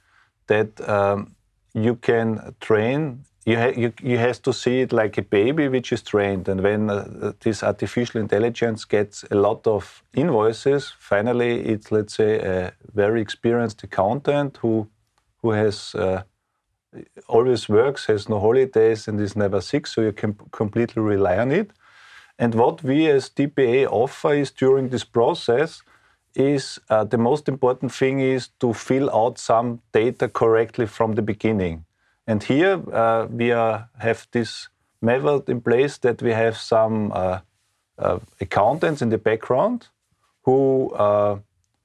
that 0.48 0.82
um, 0.90 1.36
you 1.74 1.96
can 1.96 2.56
train. 2.60 3.26
You, 3.46 3.58
ha 3.58 3.68
you 3.68 3.94
you 4.02 4.18
have 4.18 4.42
to 4.42 4.54
see 4.54 4.82
it 4.82 4.92
like 4.94 5.18
a 5.18 5.22
baby 5.22 5.68
which 5.70 5.92
is 5.92 6.02
trained, 6.02 6.50
and 6.50 6.62
when 6.62 6.90
uh, 6.90 7.34
this 7.40 7.64
artificial 7.64 8.22
intelligence 8.22 8.86
gets 8.86 9.24
a 9.32 9.36
lot 9.36 9.68
of 9.68 10.04
invoices, 10.14 10.94
finally 11.00 11.60
it's 11.66 11.92
let's 11.92 12.16
say 12.16 12.40
a 12.40 12.74
very 12.94 13.22
experienced 13.22 13.84
accountant 13.84 14.58
who 14.62 14.88
who 15.42 15.52
has 15.52 15.96
uh, 15.96 16.24
always 17.28 17.70
works, 17.70 18.06
has 18.06 18.30
no 18.30 18.40
holidays, 18.40 19.08
and 19.08 19.20
is 19.20 19.36
never 19.36 19.62
sick, 19.62 19.88
so 19.88 20.02
you 20.02 20.12
can 20.12 20.36
completely 20.52 21.02
rely 21.02 21.38
on 21.38 21.52
it. 21.52 21.72
And 22.38 22.56
what 22.56 22.84
we 22.84 23.10
as 23.10 23.30
TPA 23.30 23.88
offer 23.92 24.34
is 24.34 24.52
during 24.52 24.90
this 24.90 25.04
process 25.04 25.82
is 26.36 26.80
uh, 26.90 27.04
the 27.04 27.18
most 27.18 27.50
important 27.50 27.92
thing 27.92 28.20
is 28.20 28.50
to 28.60 28.74
fill 28.74 29.10
out 29.14 29.38
some 29.38 29.82
data 29.92 30.28
correctly 30.30 30.86
from 30.86 31.14
the 31.14 31.22
beginning. 31.22 31.86
And 32.28 32.44
here 32.44 32.82
uh, 32.94 33.28
we 33.30 33.52
are, 33.52 33.90
have 33.98 34.28
this 34.32 34.70
method 35.02 35.50
in 35.50 35.62
place 35.62 35.98
that 35.98 36.22
we 36.22 36.32
have 36.32 36.58
some 36.58 37.12
uh, 37.14 37.40
uh 37.98 38.20
accountants 38.40 39.02
in 39.02 39.10
the 39.10 39.18
background 39.18 39.88
who 40.44 40.92
uh, 40.92 41.40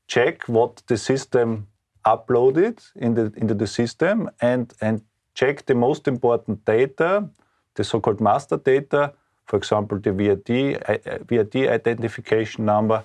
check 0.06 0.48
what 0.48 0.82
the 0.86 0.96
system 0.96 1.66
uploaded 2.04 2.80
in 2.96 3.14
the, 3.14 3.32
into 3.36 3.54
the 3.54 3.66
system 3.66 4.30
and, 4.40 4.72
and 4.80 5.02
check 5.34 5.66
the 5.66 5.74
most 5.74 6.06
important 6.08 6.64
data, 6.64 7.28
the 7.74 7.84
so-called 7.84 8.20
master 8.20 8.56
data, 8.56 9.12
for 9.46 9.56
example, 9.56 9.98
the 9.98 10.12
VAT, 10.12 10.50
uh, 10.88 11.18
VAT 11.28 11.56
identification 11.56 12.64
number. 12.64 13.04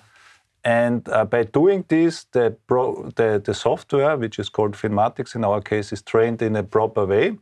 And 0.64 1.08
uh, 1.08 1.24
by 1.24 1.44
doing 1.44 1.84
this, 1.88 2.24
the, 2.32 2.56
pro, 2.66 3.10
the, 3.16 3.42
the 3.44 3.54
software, 3.54 4.16
which 4.16 4.38
is 4.38 4.48
called 4.48 4.72
Finmatics 4.72 5.34
in 5.34 5.44
our 5.44 5.60
case, 5.60 5.92
is 5.92 6.02
trained 6.02 6.42
in 6.42 6.56
a 6.56 6.62
proper 6.62 7.06
way. 7.06 7.38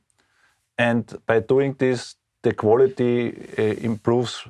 And 0.79 1.05
by 1.27 1.41
doing 1.41 1.75
this, 1.79 2.17
the 2.43 2.55
quality 2.55 3.35
uh, 3.59 3.63
improves 3.63 4.47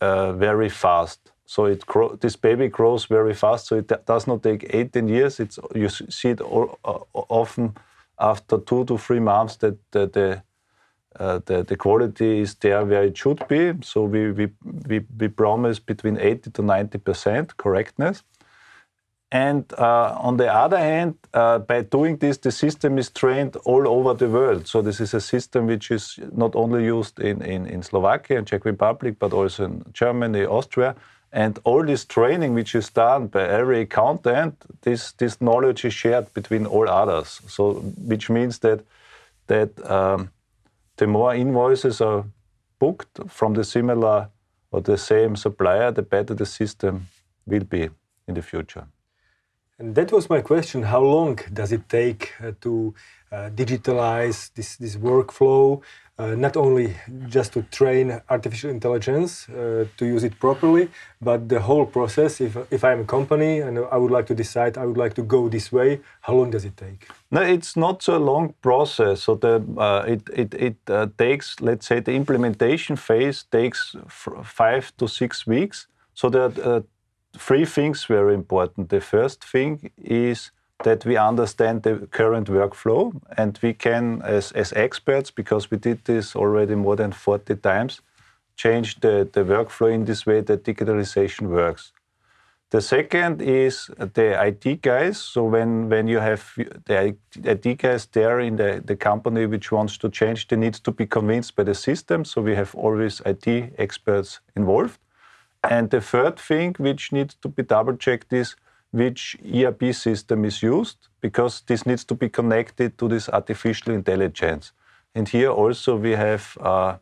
uh, 0.00 0.32
very 0.32 0.68
fast. 0.68 1.31
So 1.46 1.66
it 1.66 1.84
this 2.20 2.36
baby 2.36 2.68
grows 2.68 3.04
very 3.06 3.34
fast. 3.34 3.66
So 3.66 3.76
it 3.76 3.92
does 4.06 4.26
not 4.26 4.42
take 4.42 4.66
18 4.70 5.08
years. 5.08 5.40
It's 5.40 5.58
you 5.74 5.88
see 5.88 6.30
it 6.30 6.40
all, 6.40 6.78
uh, 6.84 6.98
often 7.12 7.76
after 8.18 8.58
two 8.58 8.84
to 8.84 8.98
three 8.98 9.20
months 9.20 9.56
that 9.56 9.76
the 9.90 10.06
the, 10.06 10.42
uh, 11.18 11.40
the, 11.44 11.62
the 11.64 11.76
quality 11.76 12.40
is 12.40 12.54
there 12.54 12.84
where 12.84 13.04
it 13.04 13.18
should 13.18 13.46
be. 13.48 13.74
So 13.82 14.04
we 14.04 14.30
we 14.30 14.48
we, 14.88 15.00
we 15.18 15.28
promise 15.28 15.78
between 15.78 16.16
80 16.18 16.50
to 16.50 16.62
90 16.62 16.98
percent 16.98 17.56
correctness. 17.56 18.22
And 19.32 19.64
uh, 19.78 20.14
on 20.20 20.36
the 20.36 20.52
other 20.52 20.76
hand, 20.76 21.14
uh, 21.32 21.58
by 21.58 21.80
doing 21.80 22.18
this, 22.18 22.36
the 22.36 22.50
system 22.50 22.98
is 22.98 23.08
trained 23.10 23.56
all 23.64 23.88
over 23.88 24.12
the 24.12 24.28
world. 24.28 24.66
So 24.66 24.82
this 24.82 25.00
is 25.00 25.14
a 25.14 25.22
system 25.22 25.66
which 25.66 25.90
is 25.90 26.18
not 26.32 26.54
only 26.54 26.84
used 26.84 27.18
in, 27.18 27.40
in, 27.40 27.66
in 27.66 27.82
Slovakia 27.82 28.36
and 28.36 28.46
Czech 28.46 28.66
Republic, 28.66 29.18
but 29.18 29.32
also 29.32 29.64
in 29.64 29.84
Germany, 29.94 30.44
Austria, 30.44 30.94
and 31.32 31.58
all 31.64 31.84
this 31.84 32.04
training, 32.04 32.54
which 32.54 32.74
is 32.74 32.90
done 32.90 33.28
by 33.28 33.48
every 33.48 33.80
accountant, 33.80 34.62
this, 34.82 35.12
this 35.12 35.40
knowledge 35.40 35.84
is 35.84 35.94
shared 35.94 36.32
between 36.34 36.66
all 36.66 36.88
others. 36.88 37.40
So, 37.48 37.74
which 37.96 38.28
means 38.28 38.58
that 38.58 38.84
that 39.46 39.90
um, 39.90 40.30
the 40.96 41.06
more 41.06 41.34
invoices 41.34 42.00
are 42.00 42.24
booked 42.78 43.18
from 43.28 43.54
the 43.54 43.64
similar 43.64 44.28
or 44.70 44.80
the 44.80 44.96
same 44.96 45.36
supplier, 45.36 45.90
the 45.90 46.02
better 46.02 46.34
the 46.34 46.46
system 46.46 47.08
will 47.46 47.64
be 47.64 47.90
in 48.28 48.34
the 48.34 48.42
future. 48.42 48.86
And 49.82 49.96
that 49.96 50.12
was 50.12 50.30
my 50.30 50.40
question. 50.40 50.84
How 50.84 51.02
long 51.02 51.40
does 51.52 51.72
it 51.72 51.88
take 51.88 52.32
uh, 52.40 52.52
to 52.60 52.94
uh, 53.32 53.50
digitalize 53.50 54.54
this, 54.54 54.76
this 54.76 54.94
workflow? 54.94 55.82
Uh, 56.16 56.36
not 56.36 56.56
only 56.56 56.94
just 57.26 57.52
to 57.54 57.62
train 57.62 58.20
artificial 58.30 58.70
intelligence 58.70 59.48
uh, 59.48 59.86
to 59.96 60.06
use 60.06 60.22
it 60.22 60.38
properly, 60.38 60.88
but 61.20 61.48
the 61.48 61.58
whole 61.58 61.84
process. 61.84 62.40
If, 62.40 62.56
if 62.70 62.84
I'm 62.84 63.00
a 63.00 63.04
company 63.04 63.58
and 63.58 63.76
I 63.90 63.96
would 63.96 64.12
like 64.12 64.26
to 64.26 64.36
decide 64.36 64.78
I 64.78 64.86
would 64.86 64.98
like 64.98 65.14
to 65.14 65.22
go 65.22 65.48
this 65.48 65.72
way, 65.72 66.00
how 66.20 66.34
long 66.34 66.50
does 66.50 66.64
it 66.64 66.76
take? 66.76 67.08
No, 67.32 67.40
it's 67.40 67.74
not 67.74 68.04
so 68.04 68.18
long 68.18 68.54
process. 68.62 69.22
So 69.22 69.34
the 69.34 69.64
uh, 69.76 70.04
it 70.06 70.22
it, 70.32 70.54
it 70.54 70.76
uh, 70.86 71.08
takes 71.18 71.60
let's 71.60 71.86
say 71.88 71.98
the 71.98 72.12
implementation 72.12 72.94
phase 72.94 73.46
takes 73.50 73.96
five 74.44 74.92
to 74.98 75.08
six 75.08 75.44
weeks. 75.44 75.88
So 76.14 76.28
uh, 76.28 76.82
three 77.36 77.64
things 77.64 78.04
very 78.04 78.34
important. 78.34 78.88
The 78.88 79.00
first 79.00 79.44
thing 79.44 79.90
is 79.96 80.50
that 80.84 81.04
we 81.04 81.16
understand 81.16 81.82
the 81.82 82.08
current 82.10 82.48
workflow 82.48 83.12
and 83.36 83.58
we 83.62 83.72
can, 83.72 84.22
as, 84.22 84.52
as 84.52 84.72
experts, 84.72 85.30
because 85.30 85.70
we 85.70 85.78
did 85.78 86.04
this 86.04 86.36
already 86.36 86.74
more 86.74 86.96
than 86.96 87.12
40 87.12 87.56
times, 87.56 88.00
change 88.56 89.00
the, 89.00 89.28
the 89.32 89.44
workflow 89.44 89.92
in 89.92 90.04
this 90.04 90.26
way 90.26 90.40
that 90.40 90.64
digitalization 90.64 91.48
works. 91.48 91.92
The 92.70 92.80
second 92.80 93.42
is 93.42 93.90
the 93.98 94.42
IT 94.46 94.80
guys. 94.80 95.18
So 95.18 95.44
when, 95.44 95.90
when 95.90 96.08
you 96.08 96.20
have 96.20 96.54
the 96.86 97.14
IT 97.44 97.78
guys 97.78 98.06
there 98.06 98.40
in 98.40 98.56
the, 98.56 98.82
the 98.82 98.96
company 98.96 99.44
which 99.44 99.70
wants 99.70 99.98
to 99.98 100.08
change, 100.08 100.48
they 100.48 100.56
need 100.56 100.74
to 100.74 100.90
be 100.90 101.06
convinced 101.06 101.54
by 101.54 101.64
the 101.64 101.74
system. 101.74 102.24
So 102.24 102.40
we 102.40 102.54
have 102.54 102.74
always 102.74 103.20
IT 103.26 103.74
experts 103.76 104.40
involved. 104.56 104.98
And 105.68 105.90
the 105.90 106.00
third 106.00 106.38
thing 106.38 106.74
which 106.78 107.12
needs 107.12 107.34
to 107.42 107.48
be 107.48 107.62
double 107.62 107.96
checked 107.96 108.32
is 108.32 108.56
which 108.90 109.36
ERP 109.42 109.94
system 109.94 110.44
is 110.44 110.62
used, 110.62 111.08
because 111.20 111.62
this 111.66 111.86
needs 111.86 112.04
to 112.04 112.14
be 112.14 112.28
connected 112.28 112.98
to 112.98 113.08
this 113.08 113.28
artificial 113.28 113.94
intelligence. 113.94 114.72
And 115.14 115.28
here 115.28 115.50
also 115.50 115.96
we 115.96 116.12
have 116.12 116.56
uh, 116.60 116.96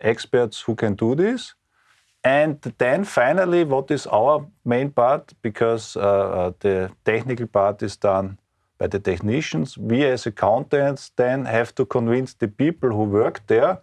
experts 0.00 0.60
who 0.62 0.74
can 0.74 0.94
do 0.94 1.14
this. 1.14 1.54
And 2.24 2.60
then 2.78 3.04
finally, 3.04 3.64
what 3.64 3.90
is 3.90 4.06
our 4.06 4.46
main 4.64 4.90
part? 4.90 5.32
Because 5.42 5.96
uh, 5.96 6.00
uh, 6.00 6.52
the 6.60 6.90
technical 7.04 7.46
part 7.46 7.82
is 7.82 7.96
done 7.96 8.38
by 8.78 8.86
the 8.86 9.00
technicians. 9.00 9.76
We 9.76 10.04
as 10.04 10.26
accountants 10.26 11.12
then 11.16 11.44
have 11.44 11.74
to 11.74 11.84
convince 11.84 12.34
the 12.34 12.48
people 12.48 12.90
who 12.90 13.04
work 13.04 13.46
there 13.46 13.78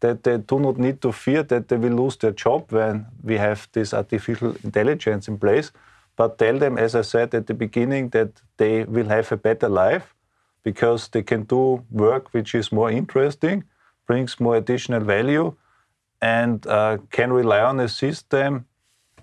that 0.00 0.22
they 0.22 0.38
do 0.38 0.58
not 0.58 0.78
need 0.78 1.00
to 1.00 1.12
fear 1.12 1.42
that 1.42 1.68
they 1.68 1.76
will 1.76 1.96
lose 2.04 2.16
their 2.16 2.32
job 2.32 2.72
when 2.72 3.06
we 3.22 3.38
have 3.38 3.68
this 3.72 3.94
artificial 3.94 4.56
intelligence 4.62 5.28
in 5.28 5.38
place 5.38 5.72
but 6.18 6.36
tell 6.36 6.58
them, 6.58 6.76
as 6.78 6.96
I 6.96 7.02
said 7.02 7.32
at 7.32 7.46
the 7.46 7.54
beginning, 7.54 8.08
that 8.08 8.42
they 8.56 8.82
will 8.82 9.08
have 9.08 9.30
a 9.30 9.36
better 9.36 9.68
life 9.68 10.16
because 10.64 11.08
they 11.08 11.22
can 11.22 11.44
do 11.44 11.84
work 11.92 12.34
which 12.34 12.56
is 12.56 12.72
more 12.72 12.90
interesting, 12.90 13.62
brings 14.04 14.40
more 14.40 14.56
additional 14.56 15.00
value, 15.00 15.54
and 16.20 16.66
uh, 16.66 16.98
can 17.12 17.32
rely 17.32 17.60
on 17.60 17.78
a 17.78 17.88
system 17.88 18.66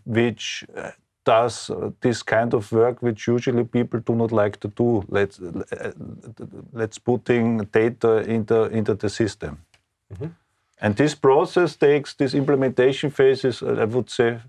which 0.06 0.64
uh, 0.78 0.92
does 1.26 1.70
uh, 1.70 1.92
this 2.00 2.24
kind 2.24 2.54
of 2.54 2.72
work 2.72 3.02
which 3.02 3.28
usually 3.28 3.66
people 3.66 4.00
do 4.00 4.16
not 4.16 4.32
like 4.32 4.62
to 4.62 4.70
do. 4.70 5.04
Let's 5.10 5.38
uh, 5.42 5.92
let's 6.72 6.98
putting 6.98 7.58
data 7.74 8.20
into 8.20 8.58
into 8.72 8.96
the 8.96 9.10
system. 9.10 9.58
Mm 10.10 10.18
-hmm. 10.18 10.45
And 10.82 10.96
this 10.96 11.16
process 11.16 11.76
takes 11.76 12.14
this 12.14 12.34
implementation 12.34 13.10
phases, 13.10 13.64
I 13.64 13.86
would 13.86 14.10
say, 14.10 14.40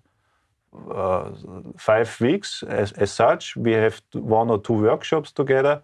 uh, 0.90 1.30
five 1.78 2.20
weeks 2.20 2.62
as, 2.62 2.92
as, 2.92 3.10
such. 3.10 3.56
We 3.56 3.72
have 3.72 4.02
one 4.12 4.50
or 4.50 4.58
two 4.58 4.74
workshops 4.74 5.32
together. 5.32 5.82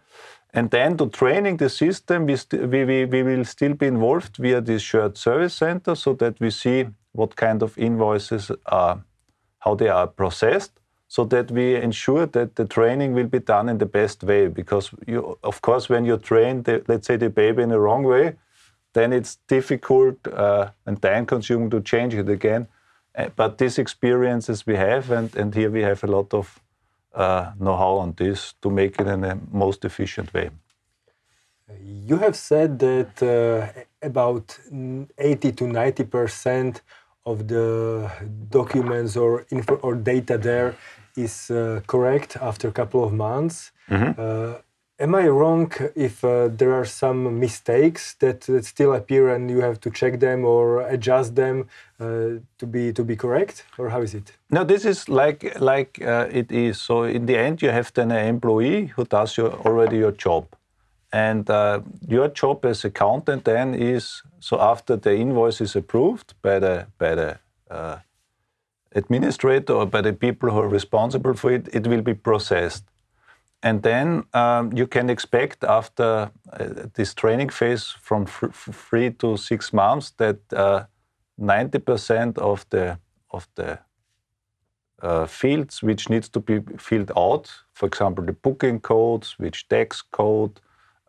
And 0.53 0.71
then 0.71 0.97
to 0.99 1.09
training 1.09 1.57
the 1.57 1.71
system, 1.71 2.27
we, 2.27 2.37
we, 2.53 2.85
we, 2.85 3.05
we 3.07 3.23
will 3.23 3.45
still 3.45 3.75
be 3.75 3.87
involved 3.87 4.37
via 4.37 4.61
this 4.61 4.83
shared 4.83 5.17
service 5.17 5.55
center 5.55 5.95
so 5.95 6.13
that 6.15 6.39
we 6.41 6.51
see 6.51 6.89
what 7.13 7.37
kind 7.37 7.63
of 7.63 7.79
invoices 7.79 8.51
are, 8.67 9.03
how 9.61 9.75
they 9.75 9.89
are 9.89 10.07
processed, 10.07 10.73
so 11.09 11.25
that 11.25 11.51
we 11.51 11.77
ensure 11.77 12.27
that 12.27 12.57
the 12.57 12.67
training 12.67 13.15
will 13.15 13.29
be 13.29 13.39
done 13.39 13.69
in 13.69 13.79
the 13.79 13.87
best 13.87 14.23
way. 14.25 14.49
Because 14.49 14.91
you, 15.07 15.39
of 15.43 15.63
course, 15.63 15.89
when 15.89 16.05
you 16.05 16.19
train, 16.19 16.65
the, 16.65 16.83
let's 16.89 17.07
say 17.07 17.17
the 17.17 17.31
baby 17.31 17.63
in 17.63 17.71
the 17.71 17.81
wrong 17.81 18.03
way, 18.03 18.35
then 18.93 19.13
it's 19.13 19.39
difficult 19.49 20.17
uh, 20.27 20.71
and 20.87 21.01
time 21.01 21.27
consuming 21.27 21.71
to 21.71 21.81
change 21.81 22.15
it 22.15 22.29
again. 22.29 22.67
Uh, 23.15 23.29
but 23.37 23.59
these 23.59 23.79
experiences 23.79 24.67
we 24.67 24.77
have, 24.77 25.11
and, 25.11 25.35
and 25.37 25.55
here 25.55 25.71
we 25.71 25.83
have 25.83 26.03
a 26.05 26.07
lot 26.07 26.33
of 26.33 26.61
uh, 27.15 27.53
know-how 27.61 27.97
on 27.97 28.15
this 28.17 28.55
to 28.63 28.71
make 28.71 28.99
it 29.01 29.07
in 29.07 29.21
the 29.21 29.39
most 29.51 29.85
efficient 29.85 30.33
way. 30.33 30.51
You 32.07 32.19
have 32.19 32.37
said 32.37 32.79
that 32.81 33.23
uh, 33.23 33.81
about 34.03 34.59
80 35.19 35.53
to 35.53 35.67
90 35.67 36.05
percent 36.05 36.83
of 37.25 37.49
the 37.49 38.11
documents 38.51 39.17
or 39.17 39.47
info 39.51 39.77
or 39.77 39.95
data 39.95 40.37
there 40.37 40.75
is 41.17 41.51
uh, 41.51 41.81
correct 41.87 42.37
after 42.41 42.69
a 42.69 42.73
couple 42.73 43.05
of 43.05 43.13
months. 43.13 43.73
Mm 43.89 43.97
-hmm. 43.97 44.15
Am 45.03 45.17
I 45.17 45.27
wrong 45.27 45.73
if 45.97 46.25
uh, 46.25 46.47
there 46.47 46.73
are 46.75 46.85
some 46.85 47.41
mistakes 47.41 48.15
that, 48.21 48.43
that, 48.43 48.65
still 48.65 48.95
appear 48.95 49.35
and 49.35 49.51
you 49.51 49.61
have 49.61 49.81
to 49.81 49.91
check 49.91 50.21
them 50.21 50.45
or 50.45 50.83
adjust 50.89 51.35
them 51.35 51.67
uh, 51.99 52.39
to 52.59 52.67
be 52.67 52.93
to 52.93 53.03
be 53.03 53.17
correct, 53.17 53.65
or 53.79 53.91
how 53.91 54.01
is 54.03 54.15
it? 54.15 54.31
No, 54.49 54.63
this 54.63 54.85
is 54.85 55.09
like 55.09 55.59
like 55.59 56.01
uh, 56.01 56.29
it 56.31 56.53
is. 56.53 56.81
So 56.81 57.03
in 57.03 57.27
the 57.27 57.37
end, 57.37 57.63
you 57.63 57.71
have 57.71 57.93
then 57.93 58.13
an 58.13 58.27
employee 58.27 58.93
who 58.95 59.05
does 59.05 59.37
your, 59.37 59.53
already 59.67 59.97
your 59.97 60.13
job, 60.13 60.45
and 61.13 61.51
uh, 61.51 61.81
your 62.07 62.29
job 62.29 62.65
as 62.65 62.85
accountant 62.85 63.45
then 63.45 63.75
is 63.75 64.23
so 64.39 64.61
after 64.61 64.97
the 64.97 65.17
invoice 65.17 65.61
is 65.61 65.75
approved 65.75 66.35
by 66.43 66.61
the 66.61 66.87
by 66.99 67.17
the 67.17 67.39
uh, 67.69 67.97
administrator 68.95 69.73
or 69.73 69.87
by 69.87 70.01
the 70.01 70.13
people 70.13 70.49
who 70.51 70.61
are 70.61 70.69
responsible 70.69 71.35
for 71.35 71.51
it, 71.51 71.69
it 71.73 71.89
will 71.89 72.03
be 72.03 72.15
processed. 72.15 72.85
And 73.63 73.83
then 73.83 74.25
um, 74.35 74.73
you 74.73 74.89
can 74.89 75.09
expect 75.09 75.65
after 75.65 76.31
uh, 76.53 76.89
this 76.95 77.15
training 77.15 77.51
phase 77.51 77.95
from 78.01 78.27
three 78.27 79.13
to 79.13 79.37
six 79.37 79.73
months 79.73 80.11
that 80.17 80.49
90% 81.41 82.39
uh, 82.39 82.41
of 82.41 82.67
the 82.71 82.99
of 83.31 83.49
the 83.55 83.79
uh, 85.01 85.27
fields 85.27 85.83
which 85.83 86.11
needs 86.11 86.29
to 86.29 86.41
be 86.41 86.61
filled 86.79 87.11
out, 87.17 87.51
for 87.73 87.87
example, 87.87 88.25
the 88.25 88.33
booking 88.33 88.79
codes, 88.81 89.39
which 89.39 89.67
tax 89.69 90.03
code, 90.03 90.61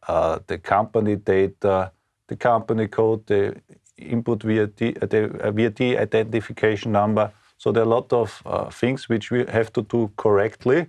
uh, 0.07 0.39
the 0.47 0.57
company 0.57 1.15
data, 1.15 1.91
the 2.27 2.35
company 2.35 2.87
code, 2.87 3.25
the 3.27 3.55
input 3.97 4.43
VAT, 4.43 4.81
uh, 4.81 5.05
the 5.05 5.51
VAT 5.53 5.81
identification 5.81 6.91
number. 6.91 7.31
So 7.57 7.71
there 7.71 7.83
are 7.83 7.85
a 7.85 7.89
lot 7.89 8.13
of 8.13 8.41
uh, 8.45 8.69
things 8.69 9.09
which 9.09 9.31
we 9.31 9.45
have 9.45 9.71
to 9.73 9.81
do 9.81 10.11
correctly 10.17 10.87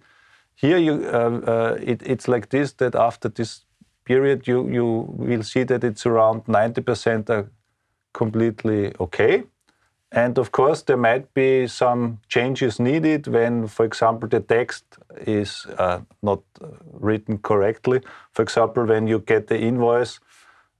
here, 0.54 0.78
you, 0.78 1.04
uh, 1.06 1.40
uh, 1.46 1.78
it, 1.80 2.02
it's 2.04 2.28
like 2.28 2.48
this 2.50 2.72
that 2.74 2.94
after 2.94 3.28
this 3.28 3.64
period, 4.04 4.46
you, 4.46 4.68
you 4.68 5.06
will 5.16 5.42
see 5.42 5.64
that 5.64 5.84
it's 5.84 6.06
around 6.06 6.44
90% 6.44 7.30
are 7.30 7.50
completely 8.12 8.92
okay. 9.00 9.44
And 10.12 10.38
of 10.38 10.52
course, 10.52 10.82
there 10.82 10.96
might 10.96 11.34
be 11.34 11.66
some 11.66 12.20
changes 12.28 12.78
needed 12.78 13.26
when, 13.26 13.66
for 13.66 13.84
example, 13.84 14.28
the 14.28 14.38
text 14.38 14.84
is 15.26 15.66
uh, 15.76 16.00
not 16.22 16.42
uh, 16.62 16.68
written 16.92 17.38
correctly. 17.38 18.00
For 18.30 18.42
example, 18.42 18.84
when 18.84 19.08
you 19.08 19.18
get 19.18 19.48
the 19.48 19.58
invoice 19.58 20.20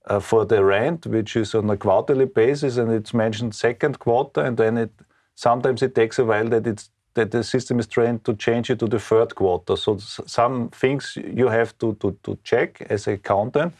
uh, 0.05 0.21
for 0.21 0.45
the 0.45 0.63
rent, 0.63 1.05
which 1.05 1.35
is 1.35 1.53
on 1.53 1.69
a 1.69 1.75
quarterly 1.75 2.25
basis, 2.25 2.77
and 2.77 2.89
it's 2.93 3.13
mentioned 3.13 3.55
second 3.55 3.99
quarter, 3.99 4.39
and 4.39 4.55
then 4.55 4.77
it 4.77 4.91
sometimes 5.35 5.81
it 5.83 5.95
takes 5.95 6.17
a 6.17 6.23
while 6.23 6.47
that 6.47 6.65
it's 6.65 6.89
that 7.15 7.31
the 7.31 7.43
system 7.43 7.79
is 7.79 7.87
trained 7.87 8.23
to 8.23 8.33
change 8.35 8.69
it 8.69 8.79
to 8.79 8.87
the 8.87 8.99
third 8.99 9.33
quarter. 9.35 9.75
So 9.75 9.97
some 9.97 10.69
things 10.69 11.17
you 11.17 11.47
have 11.47 11.77
to, 11.79 11.95
to, 11.95 12.17
to 12.23 12.37
check 12.43 12.81
as 12.89 13.07
a 13.07 13.13
accountant. 13.13 13.73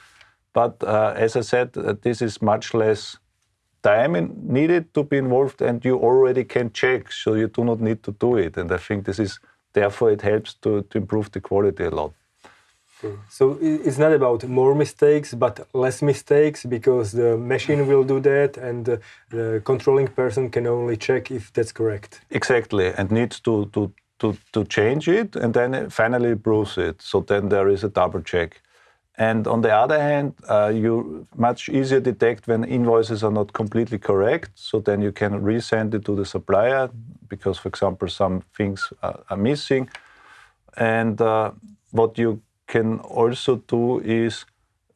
But 0.54 0.84
uh, 0.84 1.14
as 1.16 1.36
I 1.36 1.42
said, 1.42 1.78
uh, 1.78 1.94
this 2.02 2.22
is 2.22 2.42
much 2.42 2.74
less 2.74 3.18
time 3.84 4.14
needed 4.42 4.94
to 4.94 5.04
be 5.04 5.18
involved 5.18 5.62
and 5.62 5.84
you 5.86 6.00
already 6.00 6.44
can 6.44 6.72
check. 6.72 7.12
So 7.12 7.36
you 7.36 7.48
do 7.48 7.64
not 7.64 7.80
need 7.82 8.02
to 8.04 8.12
do 8.14 8.38
it. 8.38 8.58
And 8.58 8.72
I 8.72 8.78
think 8.78 9.06
this 9.06 9.20
is, 9.20 9.40
therefore 9.74 10.12
it 10.12 10.22
helps 10.22 10.56
to, 10.56 10.82
to 10.90 10.98
improve 10.98 11.32
the 11.32 11.42
quality 11.42 11.84
a 11.84 11.92
lot. 11.92 12.14
So 13.30 13.58
it's 13.62 13.98
not 13.98 14.14
about 14.14 14.44
more 14.48 14.76
mistakes, 14.76 15.34
but 15.34 15.68
less 15.74 16.02
mistakes 16.02 16.66
because 16.66 17.12
the 17.12 17.38
machine 17.38 17.88
will 17.88 18.04
do 18.04 18.20
that 18.22 18.58
and 18.58 19.00
the 19.30 19.62
controlling 19.64 20.08
person 20.08 20.50
can 20.50 20.68
only 20.68 20.98
check 20.98 21.32
if 21.32 21.52
that's 21.54 21.72
correct. 21.72 22.22
Exactly, 22.30 22.94
and 22.98 23.12
needs 23.12 23.40
to, 23.42 23.66
to, 23.74 23.92
to, 24.20 24.38
to 24.54 24.64
change 24.66 25.08
it 25.08 25.36
and 25.36 25.54
then 25.54 25.90
finally 25.90 26.32
approves 26.32 26.78
it. 26.78 27.02
So 27.02 27.22
then 27.22 27.50
there 27.50 27.70
is 27.70 27.84
a 27.84 27.90
double 27.90 28.22
check. 28.22 28.62
And 29.18 29.48
on 29.48 29.62
the 29.62 29.74
other 29.74 30.00
hand, 30.02 30.34
uh, 30.50 30.72
you 30.76 31.26
much 31.36 31.70
easier 31.70 32.02
detect 32.02 32.48
when 32.48 32.66
invoices 32.66 33.24
are 33.24 33.32
not 33.32 33.54
completely 33.54 33.98
correct. 33.98 34.52
So 34.56 34.80
then 34.80 35.02
you 35.02 35.14
can 35.14 35.42
resend 35.42 35.94
it 35.94 36.04
to 36.06 36.16
the 36.16 36.26
supplier 36.26 36.90
because, 37.30 37.58
for 37.58 37.70
example, 37.70 38.10
some 38.10 38.42
things 38.58 38.92
are, 39.02 39.24
are 39.30 39.38
missing. 39.38 39.90
And 40.76 41.22
uh, 41.22 41.52
what 41.92 42.18
you 42.18 42.42
can 42.68 43.00
also 43.00 43.58
do 43.68 44.00
is 44.00 44.46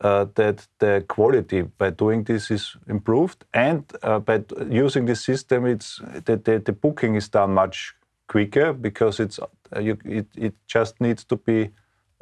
uh, 0.01 0.25
that 0.35 0.67
the 0.79 1.03
quality 1.07 1.61
by 1.61 1.89
doing 1.89 2.23
this 2.23 2.51
is 2.51 2.77
improved, 2.87 3.45
and 3.53 3.83
uh, 4.01 4.19
by 4.19 4.43
using 4.69 5.05
this 5.05 5.21
system, 5.23 5.65
it's 5.65 6.01
the, 6.25 6.37
the, 6.37 6.59
the, 6.59 6.71
booking 6.71 7.15
is 7.15 7.27
done 7.27 7.53
much 7.53 7.93
quicker 8.27 8.71
because 8.73 9.19
it's 9.19 9.39
uh, 9.39 9.79
you, 9.79 9.97
it, 10.05 10.27
it 10.37 10.53
just 10.67 11.01
needs 11.01 11.23
to 11.25 11.35
be 11.35 11.71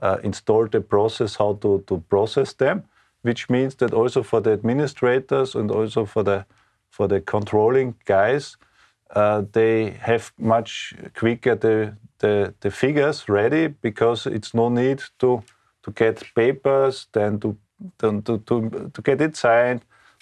uh, 0.01 0.17
installed 0.23 0.73
a 0.75 0.81
process 0.81 1.36
how 1.36 1.53
to, 1.62 1.83
to 1.88 2.03
process 2.10 2.53
them, 2.53 2.83
which 3.21 3.49
means 3.49 3.75
that 3.75 3.93
also 3.93 4.23
for 4.23 4.41
the 4.41 4.51
administrators 4.51 5.55
and 5.55 5.71
also 5.71 6.05
for 6.05 6.23
the 6.23 6.45
for 6.89 7.07
the 7.07 7.21
controlling 7.21 7.95
guys, 8.05 8.57
uh, 9.12 9.43
they 9.51 9.91
have 10.01 10.31
much 10.39 10.95
quicker 11.15 11.55
the 11.55 11.95
the, 12.19 12.53
the 12.60 12.71
figures 12.71 13.30
ready 13.30 13.67
because 13.67 14.25
it's 14.25 14.53
no 14.53 14.69
need 14.69 15.03
to 15.19 15.43
to 15.88 15.91
get 15.93 16.21
papers, 16.36 17.08
then 17.13 17.39
to, 17.39 17.56
then 17.99 18.21
to, 18.21 18.39
to, 18.39 18.91
to 18.93 19.01
get 19.01 19.21
it 19.21 19.38
signed, 19.38 19.82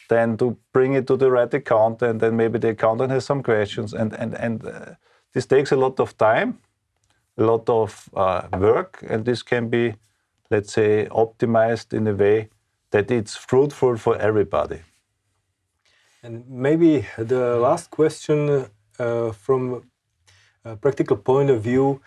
then 0.10 0.38
to 0.38 0.56
bring 0.72 0.94
it 0.94 1.08
to 1.08 1.18
the 1.18 1.32
right 1.32 1.52
accountant, 1.54 2.04
and 2.04 2.20
then 2.20 2.36
maybe 2.36 2.60
the 2.60 2.70
accountant 2.70 3.12
has 3.12 3.26
some 3.26 3.42
questions. 3.42 3.94
And, 3.94 4.14
and, 4.14 4.36
and 4.36 4.66
uh, 4.68 4.94
this 5.34 5.48
takes 5.48 5.72
a 5.72 5.76
lot 5.76 6.00
of 6.00 6.16
time, 6.18 6.60
a 7.38 7.44
lot 7.44 7.68
of 7.68 8.10
uh, 8.16 8.48
work, 8.60 9.04
and 9.10 9.26
this 9.26 9.42
can 9.42 9.70
be, 9.70 9.96
let's 10.52 10.72
say, 10.72 11.08
optimized 11.10 11.94
in 11.94 12.08
a 12.08 12.14
way 12.14 12.50
that 12.92 13.10
it's 13.10 13.36
fruitful 13.36 13.98
for 13.98 14.16
everybody. 14.18 14.82
And 16.22 16.48
maybe 16.48 17.08
the 17.18 17.58
last 17.58 17.90
question 17.90 18.68
uh, 19.00 19.32
from 19.32 19.84
practical 20.82 21.18
point 21.18 21.50
of 21.50 21.62
view, 21.62 22.02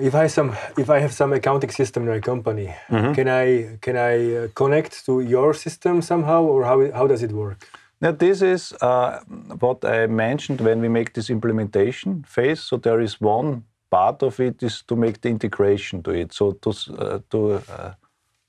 if 0.00 0.14
I 0.14 0.28
some 0.28 0.56
if 0.78 0.88
I 0.90 0.98
have 1.00 1.12
some 1.12 1.32
accounting 1.32 1.70
system 1.70 2.02
in 2.02 2.08
my 2.08 2.20
company, 2.20 2.74
mm 2.88 2.98
-hmm. 2.98 3.14
can 3.14 3.28
I 3.28 3.78
can 3.80 3.96
I 3.96 4.36
uh, 4.36 4.48
connect 4.52 5.04
to 5.04 5.20
your 5.20 5.54
system 5.54 6.02
somehow, 6.02 6.42
or 6.46 6.64
how 6.64 6.92
how 6.92 7.06
does 7.08 7.22
it 7.22 7.32
work? 7.32 7.58
Now 7.98 8.16
this 8.16 8.40
is 8.40 8.72
uh, 8.82 9.20
what 9.60 9.84
I 9.84 10.06
mentioned 10.06 10.60
when 10.60 10.80
we 10.80 10.88
make 10.88 11.10
this 11.12 11.28
implementation 11.28 12.24
phase. 12.26 12.60
So 12.62 12.78
there 12.78 13.02
is 13.02 13.16
one 13.20 13.62
part 13.90 14.22
of 14.22 14.40
it 14.40 14.62
is 14.62 14.82
to 14.82 14.96
make 14.96 15.18
the 15.20 15.28
integration 15.28 16.02
to 16.02 16.10
it. 16.10 16.32
So 16.32 16.52
to 16.52 16.70
uh, 16.70 17.18
to 17.28 17.38
uh, 17.52 17.92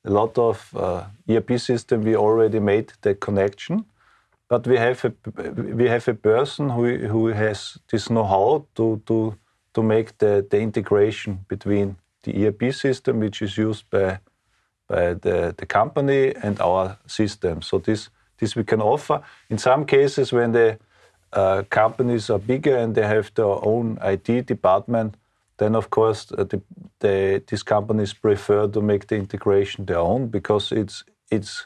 a 0.06 0.10
lot 0.10 0.38
of 0.38 0.74
uh, 0.76 1.04
ERP 1.30 1.60
system 1.60 2.04
we 2.04 2.16
already 2.16 2.60
made 2.60 2.86
the 3.02 3.16
connection, 3.16 3.86
but 4.54 4.68
we 4.68 4.78
have 4.78 5.04
a 5.06 5.12
we 5.74 5.88
have 5.89 6.08
a 6.08 6.13
person 6.13 6.70
who 6.70 6.86
who 7.12 7.22
has 7.44 7.80
this 7.92 8.10
know-how 8.10 8.66
to 8.76 9.02
to 9.08 9.36
to 9.74 9.82
make 9.82 10.18
the, 10.18 10.46
the 10.50 10.60
integration 10.60 11.46
between 11.48 11.96
the 12.24 12.32
ERP 12.46 12.74
system, 12.74 13.20
which 13.20 13.42
is 13.42 13.58
used 13.58 13.89
by, 13.89 14.20
by 14.88 15.13
the, 15.16 15.54
the 15.58 15.66
company, 15.66 16.36
and 16.44 16.62
our 16.62 16.98
system. 17.08 17.62
So 17.62 17.80
this, 17.80 18.10
this 18.38 18.56
we 18.56 18.63
can 18.63 18.82
offer. 18.82 19.22
In 19.50 19.58
some 19.58 19.86
cases, 19.86 20.32
when 20.32 20.52
the 20.52 20.78
uh, 21.32 21.63
companies 21.70 22.30
are 22.30 22.39
bigger 22.39 22.78
and 22.78 22.94
they 22.94 23.08
have 23.08 23.32
their 23.34 23.66
own 23.66 23.98
IT 24.04 24.46
department, 24.46 25.16
then 25.58 25.76
of 25.76 25.89
course 25.89 26.32
uh, 26.32 26.44
the, 26.44 26.62
the, 27.00 27.44
these 27.48 27.63
companies 27.63 28.13
prefer 28.13 28.68
to 28.68 28.82
make 28.82 29.08
the 29.08 29.16
integration 29.16 29.86
their 29.86 30.00
own 30.00 30.28
because 30.28 30.72
it's 30.72 31.04
it's 31.32 31.66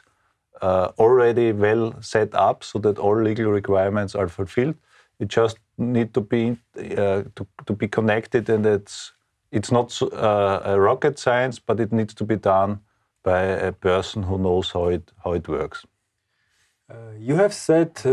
uh, 0.62 0.88
already 0.98 1.52
well 1.52 1.94
set 2.00 2.34
up 2.34 2.64
so 2.64 2.78
that 2.80 2.98
all 2.98 3.20
legal 3.22 3.50
requirements 3.50 4.14
are 4.14 4.28
fulfilled. 4.28 4.74
It 5.20 5.28
just 5.28 5.58
need 5.76 6.12
to 6.14 6.20
be 6.20 6.56
uh, 6.76 7.22
to, 7.34 7.46
to 7.66 7.72
be 7.72 7.88
connected, 7.88 8.48
and 8.48 8.64
it's 8.66 9.12
it's 9.50 9.72
not 9.72 10.00
uh, 10.02 10.60
a 10.64 10.78
rocket 10.80 11.18
science, 11.18 11.58
but 11.58 11.80
it 11.80 11.92
needs 11.92 12.14
to 12.14 12.24
be 12.24 12.36
done 12.36 12.80
by 13.24 13.42
a 13.42 13.72
person 13.72 14.22
who 14.24 14.38
knows 14.38 14.70
how 14.72 14.88
it 14.88 15.12
how 15.24 15.32
it 15.34 15.48
works. 15.48 15.84
Uh, 16.90 17.12
you 17.18 17.34
have 17.36 17.52
said 17.52 17.90
uh, 18.06 18.10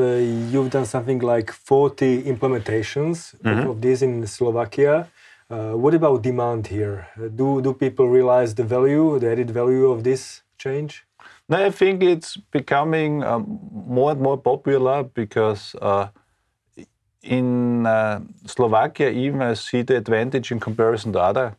you've 0.51 0.69
done 0.69 0.85
something 0.85 1.19
like 1.19 1.51
40 1.51 2.23
implementations 2.23 3.33
Mhm. 3.43 3.69
of 3.69 3.79
this 3.81 4.01
in 4.01 4.27
Slovakia. 4.27 5.07
Uh, 5.49 5.73
what 5.77 5.93
about 5.93 6.21
demand 6.23 6.67
here? 6.67 7.07
Do 7.35 7.61
do 7.61 7.73
people 7.73 8.09
realize 8.09 8.55
the 8.55 8.63
value, 8.63 9.19
the 9.19 9.31
added 9.31 9.51
value 9.51 9.91
of 9.91 10.03
this 10.03 10.41
change? 10.57 11.05
No, 11.47 11.63
I 11.63 11.69
think 11.69 12.01
it's 12.01 12.37
becoming 12.37 13.23
um, 13.23 13.59
more 13.71 14.11
and 14.11 14.21
more 14.21 14.37
popular 14.37 15.03
because 15.03 15.75
uh, 15.79 16.07
in 17.21 17.85
uh, 17.85 18.21
Slovakia, 18.47 19.09
even 19.09 19.41
I 19.41 19.53
see 19.53 19.83
the 19.83 19.95
advantage 19.95 20.51
in 20.51 20.59
comparison 20.59 21.13
to 21.13 21.19
other 21.19 21.55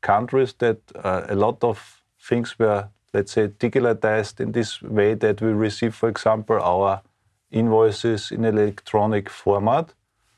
countries 0.00 0.54
that 0.58 0.78
uh, 0.94 1.26
a 1.28 1.34
lot 1.34 1.62
of 1.62 2.02
things 2.20 2.58
were, 2.58 2.88
let's 3.12 3.32
say, 3.32 3.48
digitalized 3.48 4.40
in 4.40 4.52
this 4.52 4.80
way 4.80 5.14
that 5.14 5.42
we 5.42 5.48
receive, 5.52 5.94
for 5.94 6.08
example, 6.08 6.58
our 6.62 7.02
invoices 7.50 8.30
in 8.30 8.44
electronic 8.44 9.28
format. 9.28 9.92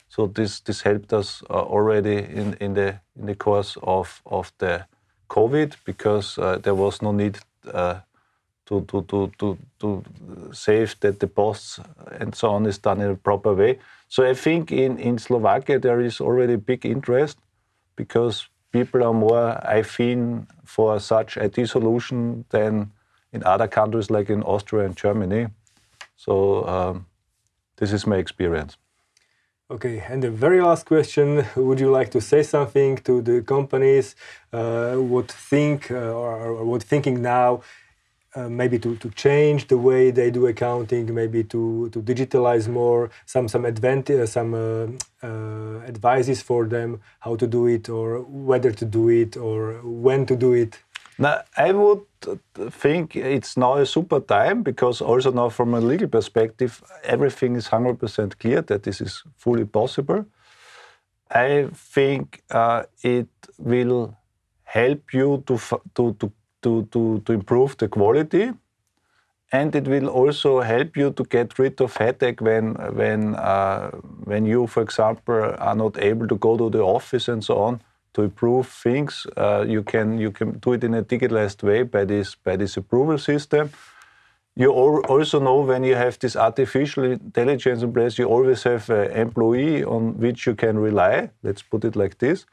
So 0.08 0.26
this 0.26 0.60
this 0.60 0.82
helped 0.82 1.12
us 1.12 1.42
uh, 1.48 1.62
already 1.62 2.16
in, 2.16 2.54
in 2.60 2.74
the 2.74 3.00
in 3.16 3.26
the 3.26 3.36
course 3.36 3.76
of, 3.82 4.20
of 4.26 4.52
the 4.58 4.86
COVID 5.28 5.76
because 5.84 6.38
uh, 6.38 6.58
there 6.58 6.74
was 6.74 7.00
no 7.02 7.12
need 7.12 7.38
uh, 7.72 8.00
to, 8.70 8.84
to, 8.88 9.02
to, 9.02 9.32
to, 9.38 9.58
to 9.80 10.04
save 10.52 10.98
that 11.00 11.18
the 11.18 11.26
posts 11.26 11.80
and 12.20 12.34
so 12.34 12.50
on 12.50 12.66
is 12.66 12.78
done 12.78 13.00
in 13.00 13.10
a 13.10 13.16
proper 13.16 13.52
way. 13.52 13.78
So 14.08 14.24
I 14.28 14.34
think 14.34 14.70
in, 14.70 14.98
in 14.98 15.18
Slovakia 15.18 15.78
there 15.78 16.00
is 16.00 16.20
already 16.20 16.56
big 16.56 16.86
interest 16.86 17.38
because 17.96 18.48
people 18.70 19.02
are 19.02 19.12
more 19.12 19.60
I 19.66 19.80
affine 19.80 20.46
for 20.64 21.00
such 21.00 21.36
IT 21.36 21.68
solution 21.68 22.44
than 22.50 22.92
in 23.32 23.42
other 23.44 23.66
countries 23.66 24.10
like 24.10 24.30
in 24.30 24.42
Austria 24.42 24.84
and 24.86 24.96
Germany. 24.96 25.48
So 26.16 26.66
um, 26.66 27.06
this 27.76 27.92
is 27.92 28.06
my 28.06 28.16
experience. 28.16 28.76
Okay, 29.70 30.02
and 30.08 30.20
the 30.20 30.30
very 30.32 30.60
last 30.60 30.84
question: 30.84 31.44
Would 31.54 31.78
you 31.78 31.92
like 31.92 32.10
to 32.10 32.20
say 32.20 32.42
something 32.42 32.96
to 33.04 33.22
the 33.22 33.40
companies? 33.42 34.16
Uh, 34.52 34.96
what 34.96 35.30
think 35.30 35.92
uh, 35.92 36.10
or, 36.10 36.58
or 36.58 36.64
what 36.64 36.82
thinking 36.82 37.22
now? 37.22 37.62
Uh, 38.36 38.48
maybe 38.48 38.78
to, 38.78 38.94
to 38.98 39.10
change 39.10 39.66
the 39.66 39.76
way 39.76 40.12
they 40.12 40.30
do 40.30 40.46
accounting, 40.46 41.12
maybe 41.12 41.42
to, 41.42 41.88
to 41.90 42.00
digitalize 42.00 42.68
more, 42.68 43.10
some 43.26 43.48
some 43.48 43.64
advantage, 43.64 44.28
some 44.28 44.54
uh, 44.54 44.86
uh, 45.26 45.80
advices 45.84 46.40
for 46.40 46.64
them 46.68 47.00
how 47.18 47.34
to 47.34 47.46
do 47.48 47.66
it, 47.66 47.88
or 47.88 48.20
whether 48.20 48.70
to 48.70 48.84
do 48.84 49.08
it, 49.08 49.36
or 49.36 49.80
when 49.82 50.26
to 50.26 50.36
do 50.36 50.52
it. 50.52 50.78
Now, 51.20 51.42
I 51.54 51.72
would 51.72 52.06
think 52.70 53.14
it's 53.14 53.56
now 53.56 53.74
a 53.74 53.84
super 53.84 54.20
time 54.20 54.62
because 54.62 55.02
also 55.02 55.30
now 55.30 55.50
from 55.50 55.74
a 55.74 55.80
legal 55.80 56.08
perspective, 56.08 56.82
everything 57.04 57.56
is 57.56 57.68
100% 57.68 58.38
clear 58.38 58.62
that 58.62 58.84
this 58.84 59.02
is 59.02 59.22
fully 59.36 59.66
possible. 59.66 60.24
I 61.30 61.68
think 61.74 62.42
uh, 62.50 62.84
it 63.02 63.28
will 63.58 64.16
help 64.64 65.12
you 65.12 65.44
to, 65.46 65.58
to, 65.94 66.16
to, 66.20 66.32
to, 66.62 66.86
to, 66.92 67.20
to 67.26 67.32
improve 67.32 67.76
the 67.78 67.88
quality 67.88 68.52
and 69.52 69.74
it 69.74 69.88
will 69.88 70.08
also 70.08 70.60
help 70.60 70.96
you 70.96 71.10
to 71.12 71.24
get 71.24 71.58
rid 71.58 71.80
of 71.80 71.96
headache 71.96 72.40
when 72.40 72.74
when 72.94 73.34
uh, 73.34 73.90
when 74.24 74.46
you, 74.46 74.66
for 74.66 74.82
example, 74.82 75.54
are 75.58 75.74
not 75.74 75.98
able 75.98 76.28
to 76.28 76.36
go 76.36 76.56
to 76.56 76.70
the 76.70 76.82
office 76.82 77.28
and 77.28 77.42
so 77.42 77.58
on 77.58 77.80
to 78.14 78.22
improve 78.22 78.68
things. 78.68 79.26
Uh, 79.36 79.64
you 79.66 79.82
can 79.82 80.18
you 80.18 80.30
can 80.30 80.58
do 80.58 80.72
it 80.72 80.84
in 80.84 80.94
a 80.94 81.02
digitalized 81.02 81.62
way 81.62 81.82
by 81.82 82.04
this 82.04 82.36
by 82.36 82.56
this 82.56 82.76
approval 82.76 83.18
system. 83.18 83.70
You 84.56 84.72
also 84.72 85.40
know 85.40 85.60
when 85.60 85.84
you 85.84 85.94
have 85.94 86.18
this 86.18 86.36
artificial 86.36 87.04
intelligence 87.04 87.82
in 87.82 87.92
place, 87.92 88.18
you 88.18 88.26
always 88.26 88.62
have 88.64 88.90
an 88.90 89.10
employee 89.12 89.84
on 89.84 90.18
which 90.18 90.46
you 90.46 90.54
can 90.54 90.78
rely. 90.78 91.30
Let's 91.42 91.62
put 91.62 91.84
it 91.84 91.96
like 91.96 92.18
this. 92.18 92.46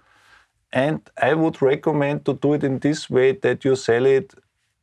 And 0.72 1.00
I 1.22 1.34
would 1.34 1.62
recommend 1.62 2.26
to 2.26 2.34
do 2.34 2.54
it 2.54 2.64
in 2.64 2.80
this 2.80 3.10
way 3.10 3.32
that 3.32 3.64
you 3.66 3.76
sell 3.76 4.06
it 4.06 4.34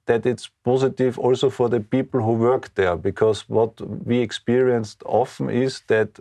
that 0.07 0.27
it's 0.27 0.51
positive 0.65 1.19
also 1.19 1.49
for 1.49 1.69
the 1.69 1.81
people 1.81 2.21
who 2.21 2.33
work 2.33 2.75
there. 2.75 2.97
Because 2.97 3.49
what 3.49 3.81
we 4.07 4.19
experienced 4.19 5.03
often 5.07 5.49
is 5.49 5.83
that 5.87 6.19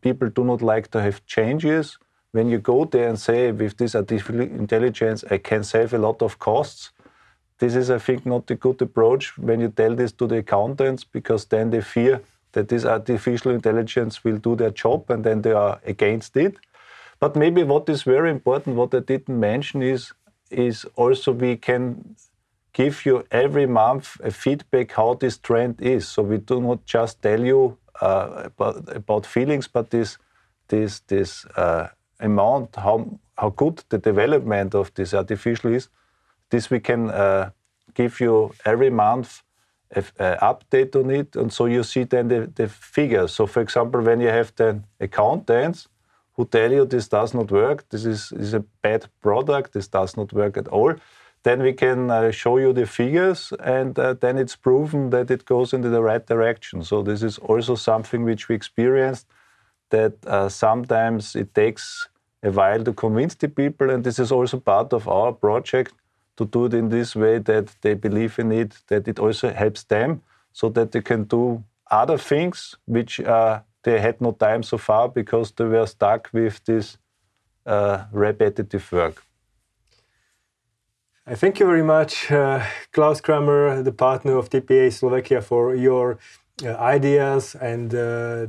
people 0.00 0.28
do 0.28 0.44
not 0.44 0.62
like 0.62 0.90
to 0.90 1.00
have 1.00 1.24
changes. 1.26 1.98
When 2.32 2.48
you 2.48 2.58
go 2.58 2.84
there 2.84 3.08
and 3.08 3.18
say 3.18 3.52
with 3.52 3.76
this 3.76 3.94
artificial 3.94 4.40
intelligence 4.40 5.22
i 5.30 5.38
can 5.38 5.62
save 5.62 5.94
a 5.94 5.98
lot 5.98 6.20
of 6.20 6.40
costs 6.40 6.90
this 7.58 7.76
is 7.76 7.90
i 7.90 7.98
think 7.98 8.26
not 8.26 8.50
a 8.50 8.56
good 8.56 8.82
approach 8.82 9.38
when 9.38 9.60
you 9.60 9.68
tell 9.68 9.94
this 9.94 10.12
to 10.12 10.26
the 10.26 10.38
accountants 10.38 11.04
because 11.04 11.44
then 11.44 11.70
they 11.70 11.80
fear 11.80 12.20
that 12.52 12.68
this 12.68 12.84
artificial 12.84 13.52
intelligence 13.52 14.24
will 14.24 14.38
do 14.38 14.56
their 14.56 14.70
job 14.70 15.08
and 15.10 15.22
then 15.22 15.42
they 15.42 15.52
are 15.52 15.80
against 15.86 16.36
it 16.36 16.56
but 17.24 17.36
maybe 17.36 17.62
what 17.62 17.88
is 17.88 18.02
very 18.02 18.30
important 18.30 18.76
what 18.76 18.94
i 18.94 19.00
didn't 19.00 19.40
mention 19.40 19.82
is 19.82 20.12
is 20.50 20.86
also 20.96 21.32
we 21.32 21.56
can 21.56 21.82
give 22.74 23.06
you 23.06 23.24
every 23.30 23.66
month 23.66 24.20
a 24.22 24.30
feedback 24.30 24.92
how 24.92 25.14
this 25.14 25.38
trend 25.38 25.80
is. 25.80 26.06
So 26.06 26.22
we 26.22 26.38
do 26.38 26.60
not 26.60 26.84
just 26.84 27.22
tell 27.22 27.40
you 27.40 27.78
uh, 28.00 28.42
about, 28.44 28.96
about 28.96 29.26
feelings, 29.26 29.68
but 29.68 29.90
this 29.90 30.18
this 30.68 31.00
this 31.06 31.46
uh, 31.56 31.88
amount 32.20 32.76
how 32.76 33.18
how 33.38 33.50
good 33.50 33.82
the 33.88 33.98
development 33.98 34.74
of 34.74 34.92
this 34.94 35.14
artificial 35.14 35.72
is. 35.72 35.88
This 36.50 36.70
we 36.70 36.80
can 36.80 37.10
uh, 37.10 37.50
give 37.94 38.20
you 38.20 38.52
every 38.64 38.90
month 38.90 39.42
a, 39.94 40.02
update 40.42 40.96
on 40.96 41.10
it, 41.10 41.36
and 41.36 41.52
so 41.52 41.66
you 41.66 41.84
see 41.84 42.04
then 42.04 42.28
the, 42.28 42.50
the 42.54 42.68
figures. 42.68 43.32
So 43.32 43.46
for 43.46 43.60
example, 43.62 44.02
when 44.02 44.20
you 44.20 44.28
have 44.28 44.52
the 44.56 44.80
accountants 45.00 45.88
who 46.34 46.44
tell 46.44 46.70
you 46.70 46.84
this 46.84 47.08
does 47.08 47.32
not 47.34 47.50
work, 47.50 47.88
this 47.90 48.04
is, 48.04 48.32
is 48.32 48.54
a 48.54 48.60
bad 48.82 49.06
product, 49.22 49.72
this 49.72 49.88
does 49.88 50.16
not 50.16 50.32
work 50.32 50.56
at 50.56 50.68
all 50.68 50.94
then 51.44 51.62
we 51.62 51.72
can 51.72 52.10
uh, 52.10 52.30
show 52.30 52.56
you 52.56 52.72
the 52.72 52.86
figures 52.86 53.52
and 53.62 53.98
uh, 53.98 54.14
then 54.14 54.38
it's 54.38 54.56
proven 54.56 55.10
that 55.10 55.30
it 55.30 55.44
goes 55.44 55.72
into 55.74 55.90
the 55.90 56.02
right 56.02 56.26
direction. 56.26 56.82
So 56.82 57.02
this 57.02 57.22
is 57.22 57.38
also 57.38 57.74
something 57.74 58.24
which 58.24 58.48
we 58.48 58.54
experienced 58.54 59.26
that 59.90 60.14
uh, 60.26 60.48
sometimes 60.48 61.36
it 61.36 61.54
takes 61.54 62.08
a 62.42 62.50
while 62.50 62.82
to 62.82 62.92
convince 62.94 63.34
the 63.34 63.48
people 63.48 63.90
and 63.90 64.02
this 64.02 64.18
is 64.18 64.32
also 64.32 64.58
part 64.58 64.92
of 64.94 65.06
our 65.06 65.32
project 65.32 65.92
to 66.38 66.46
do 66.46 66.64
it 66.64 66.74
in 66.74 66.88
this 66.88 67.14
way 67.14 67.38
that 67.38 67.68
they 67.82 67.94
believe 67.94 68.38
in 68.38 68.50
it, 68.50 68.78
that 68.88 69.06
it 69.06 69.18
also 69.18 69.52
helps 69.52 69.84
them 69.84 70.22
so 70.52 70.70
that 70.70 70.92
they 70.92 71.02
can 71.02 71.24
do 71.24 71.62
other 71.90 72.16
things 72.16 72.74
which 72.86 73.20
uh, 73.20 73.60
they 73.84 74.00
had 74.00 74.20
no 74.20 74.32
time 74.32 74.62
so 74.62 74.78
far 74.78 75.08
because 75.08 75.52
they 75.52 75.64
were 75.64 75.86
stuck 75.86 76.30
with 76.32 76.64
this 76.64 76.98
uh, 77.66 78.04
repetitive 78.12 78.90
work. 78.92 79.22
I 81.26 81.34
thank 81.34 81.58
you 81.58 81.64
very 81.66 81.82
much, 81.82 82.30
uh, 82.30 82.62
Klaus 82.92 83.20
Kramer, 83.22 83.82
the 83.82 83.92
partner 83.92 84.36
of 84.36 84.50
TPA 84.50 84.92
Slovakia, 84.92 85.40
for 85.40 85.74
your 85.74 86.18
ideas 86.62 87.56
and 87.56 87.92
uh, 87.94 88.46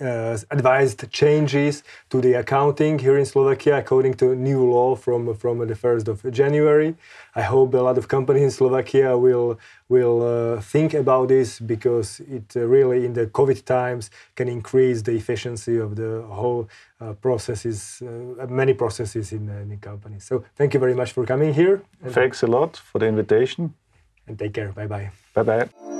uh, 0.00 0.36
advised 0.50 1.08
changes 1.12 1.84
to 2.08 2.20
the 2.20 2.34
accounting 2.34 2.98
here 2.98 3.16
in 3.16 3.24
Slovakia 3.24 3.78
according 3.78 4.14
to 4.14 4.34
new 4.34 4.68
law 4.68 4.96
from 4.96 5.32
from 5.36 5.58
the 5.58 5.74
1st 5.74 6.08
of 6.08 6.32
January. 6.32 6.96
I 7.36 7.42
hope 7.42 7.74
a 7.74 7.82
lot 7.82 7.96
of 7.96 8.08
companies 8.08 8.42
in 8.42 8.50
Slovakia 8.50 9.16
will 9.16 9.58
will 9.88 10.22
uh, 10.22 10.60
think 10.60 10.94
about 10.94 11.28
this 11.28 11.60
because 11.60 12.20
it 12.26 12.56
uh, 12.56 12.66
really 12.66 13.06
in 13.06 13.12
the 13.12 13.26
COVID 13.26 13.64
times 13.64 14.10
can 14.34 14.48
increase 14.48 15.02
the 15.02 15.12
efficiency 15.12 15.78
of 15.78 15.94
the 15.94 16.22
whole 16.28 16.68
uh, 17.00 17.12
processes, 17.14 18.02
many 18.48 18.74
processes 18.74 19.32
in, 19.32 19.48
in 19.48 19.78
companies. 19.78 20.24
So 20.24 20.42
thank 20.56 20.74
you 20.74 20.80
very 20.80 20.94
much 20.94 21.12
for 21.12 21.24
coming 21.24 21.54
here. 21.54 21.82
Thanks 22.04 22.42
a 22.42 22.48
lot 22.48 22.76
for 22.76 22.98
the 22.98 23.06
invitation. 23.06 23.74
And 24.26 24.36
take 24.36 24.54
care. 24.54 24.72
Bye 24.72 24.88
bye. 24.88 25.10
Bye 25.34 25.42
bye. 25.42 25.90